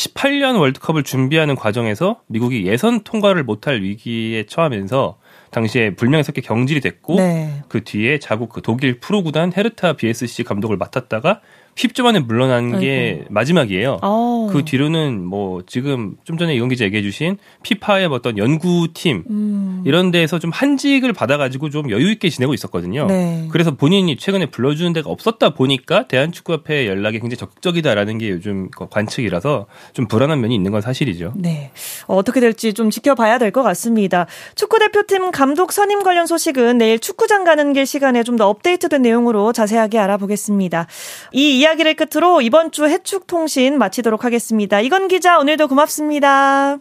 18년 0.01 0.59
월드컵을 0.59 1.03
준비하는 1.03 1.55
과정에서 1.55 2.21
미국이 2.27 2.65
예선 2.65 3.01
통과를 3.03 3.43
못할 3.43 3.81
위기에 3.81 4.45
처하면서 4.45 5.19
당시에 5.51 5.95
불명예스럽게 5.95 6.41
경질이 6.41 6.81
됐고 6.81 7.15
네. 7.15 7.61
그 7.67 7.83
뒤에 7.83 8.19
자국 8.19 8.49
그 8.49 8.61
독일 8.61 8.99
프로 8.99 9.21
구단 9.21 9.51
헤르타 9.55 9.93
BSC 9.93 10.43
감독을 10.43 10.77
맡았다가 10.77 11.41
10주 11.75 12.03
만에 12.03 12.19
물러난 12.19 12.79
게. 12.79 13.25
마지막이에요. 13.29 13.99
어. 14.01 14.49
그 14.51 14.65
뒤로는 14.65 15.23
뭐 15.25 15.61
지금 15.65 16.15
좀 16.25 16.37
전에 16.37 16.53
이건 16.53 16.69
기자 16.69 16.83
얘기해 16.85 17.01
주신 17.01 17.37
피파의 17.63 18.07
어떤 18.07 18.37
연구팀 18.37 19.23
음. 19.29 19.83
이런 19.85 20.11
데에서 20.11 20.37
좀 20.37 20.51
한직을 20.51 21.13
받아가지고 21.13 21.69
좀 21.69 21.89
여유 21.89 22.11
있게 22.11 22.29
지내고 22.29 22.53
있었거든요. 22.53 23.07
네. 23.07 23.47
그래서 23.51 23.71
본인이 23.71 24.15
최근에 24.17 24.47
불러주는 24.47 24.91
데가 24.93 25.09
없었다 25.09 25.51
보니까 25.53 26.07
대한축구협회 26.07 26.87
연락이 26.87 27.19
굉장히 27.19 27.37
적극적이다라는 27.37 28.17
게 28.17 28.29
요즘 28.29 28.69
그 28.71 28.87
관측이라서 28.89 29.65
좀 29.93 30.07
불안한 30.07 30.41
면이 30.41 30.53
있는 30.53 30.71
건 30.71 30.81
사실이죠. 30.81 31.33
네. 31.35 31.71
어, 32.07 32.15
어떻게 32.17 32.39
될지 32.39 32.73
좀 32.73 32.89
지켜봐야 32.89 33.37
될 33.37 33.51
것 33.51 33.63
같습니다. 33.63 34.27
축구대표팀 34.55 35.31
감독 35.31 35.71
선임 35.73 36.03
관련 36.03 36.25
소식은 36.25 36.77
내일 36.77 36.99
축구장 36.99 37.43
가는 37.43 37.73
길 37.73 37.85
시간에 37.85 38.23
좀 38.23 38.37
더 38.37 38.47
업데이트된 38.47 39.01
내용으로 39.01 39.51
자세하게 39.51 39.99
알아보겠습니다. 39.99 40.87
이 41.33 41.60
이야기를 41.61 41.93
끝으로 41.93 42.41
이번 42.41 42.71
주 42.71 42.85
해축 42.85 43.27
통신 43.27 43.77
마치도록 43.77 44.25
하겠습니다. 44.25 44.79
이건 44.81 45.07
기자 45.07 45.37
오늘도 45.37 45.67
고맙습니다. 45.67 46.77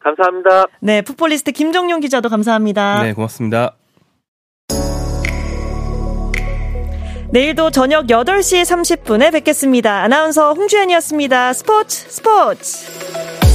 감사합니다. 0.00 0.66
네, 0.80 1.00
풋볼리스트 1.00 1.52
김정용 1.52 2.00
기자도 2.00 2.28
감사합니다. 2.28 3.02
네, 3.04 3.14
고맙습니다. 3.14 3.74
내일도 7.30 7.70
저녁 7.70 8.06
8시 8.06 8.62
30분에 8.62 9.32
뵙겠습니다. 9.32 10.02
아나운서 10.02 10.52
홍주연이었습니다. 10.52 11.54
스포츠 11.54 12.10
스포츠. 12.10 13.47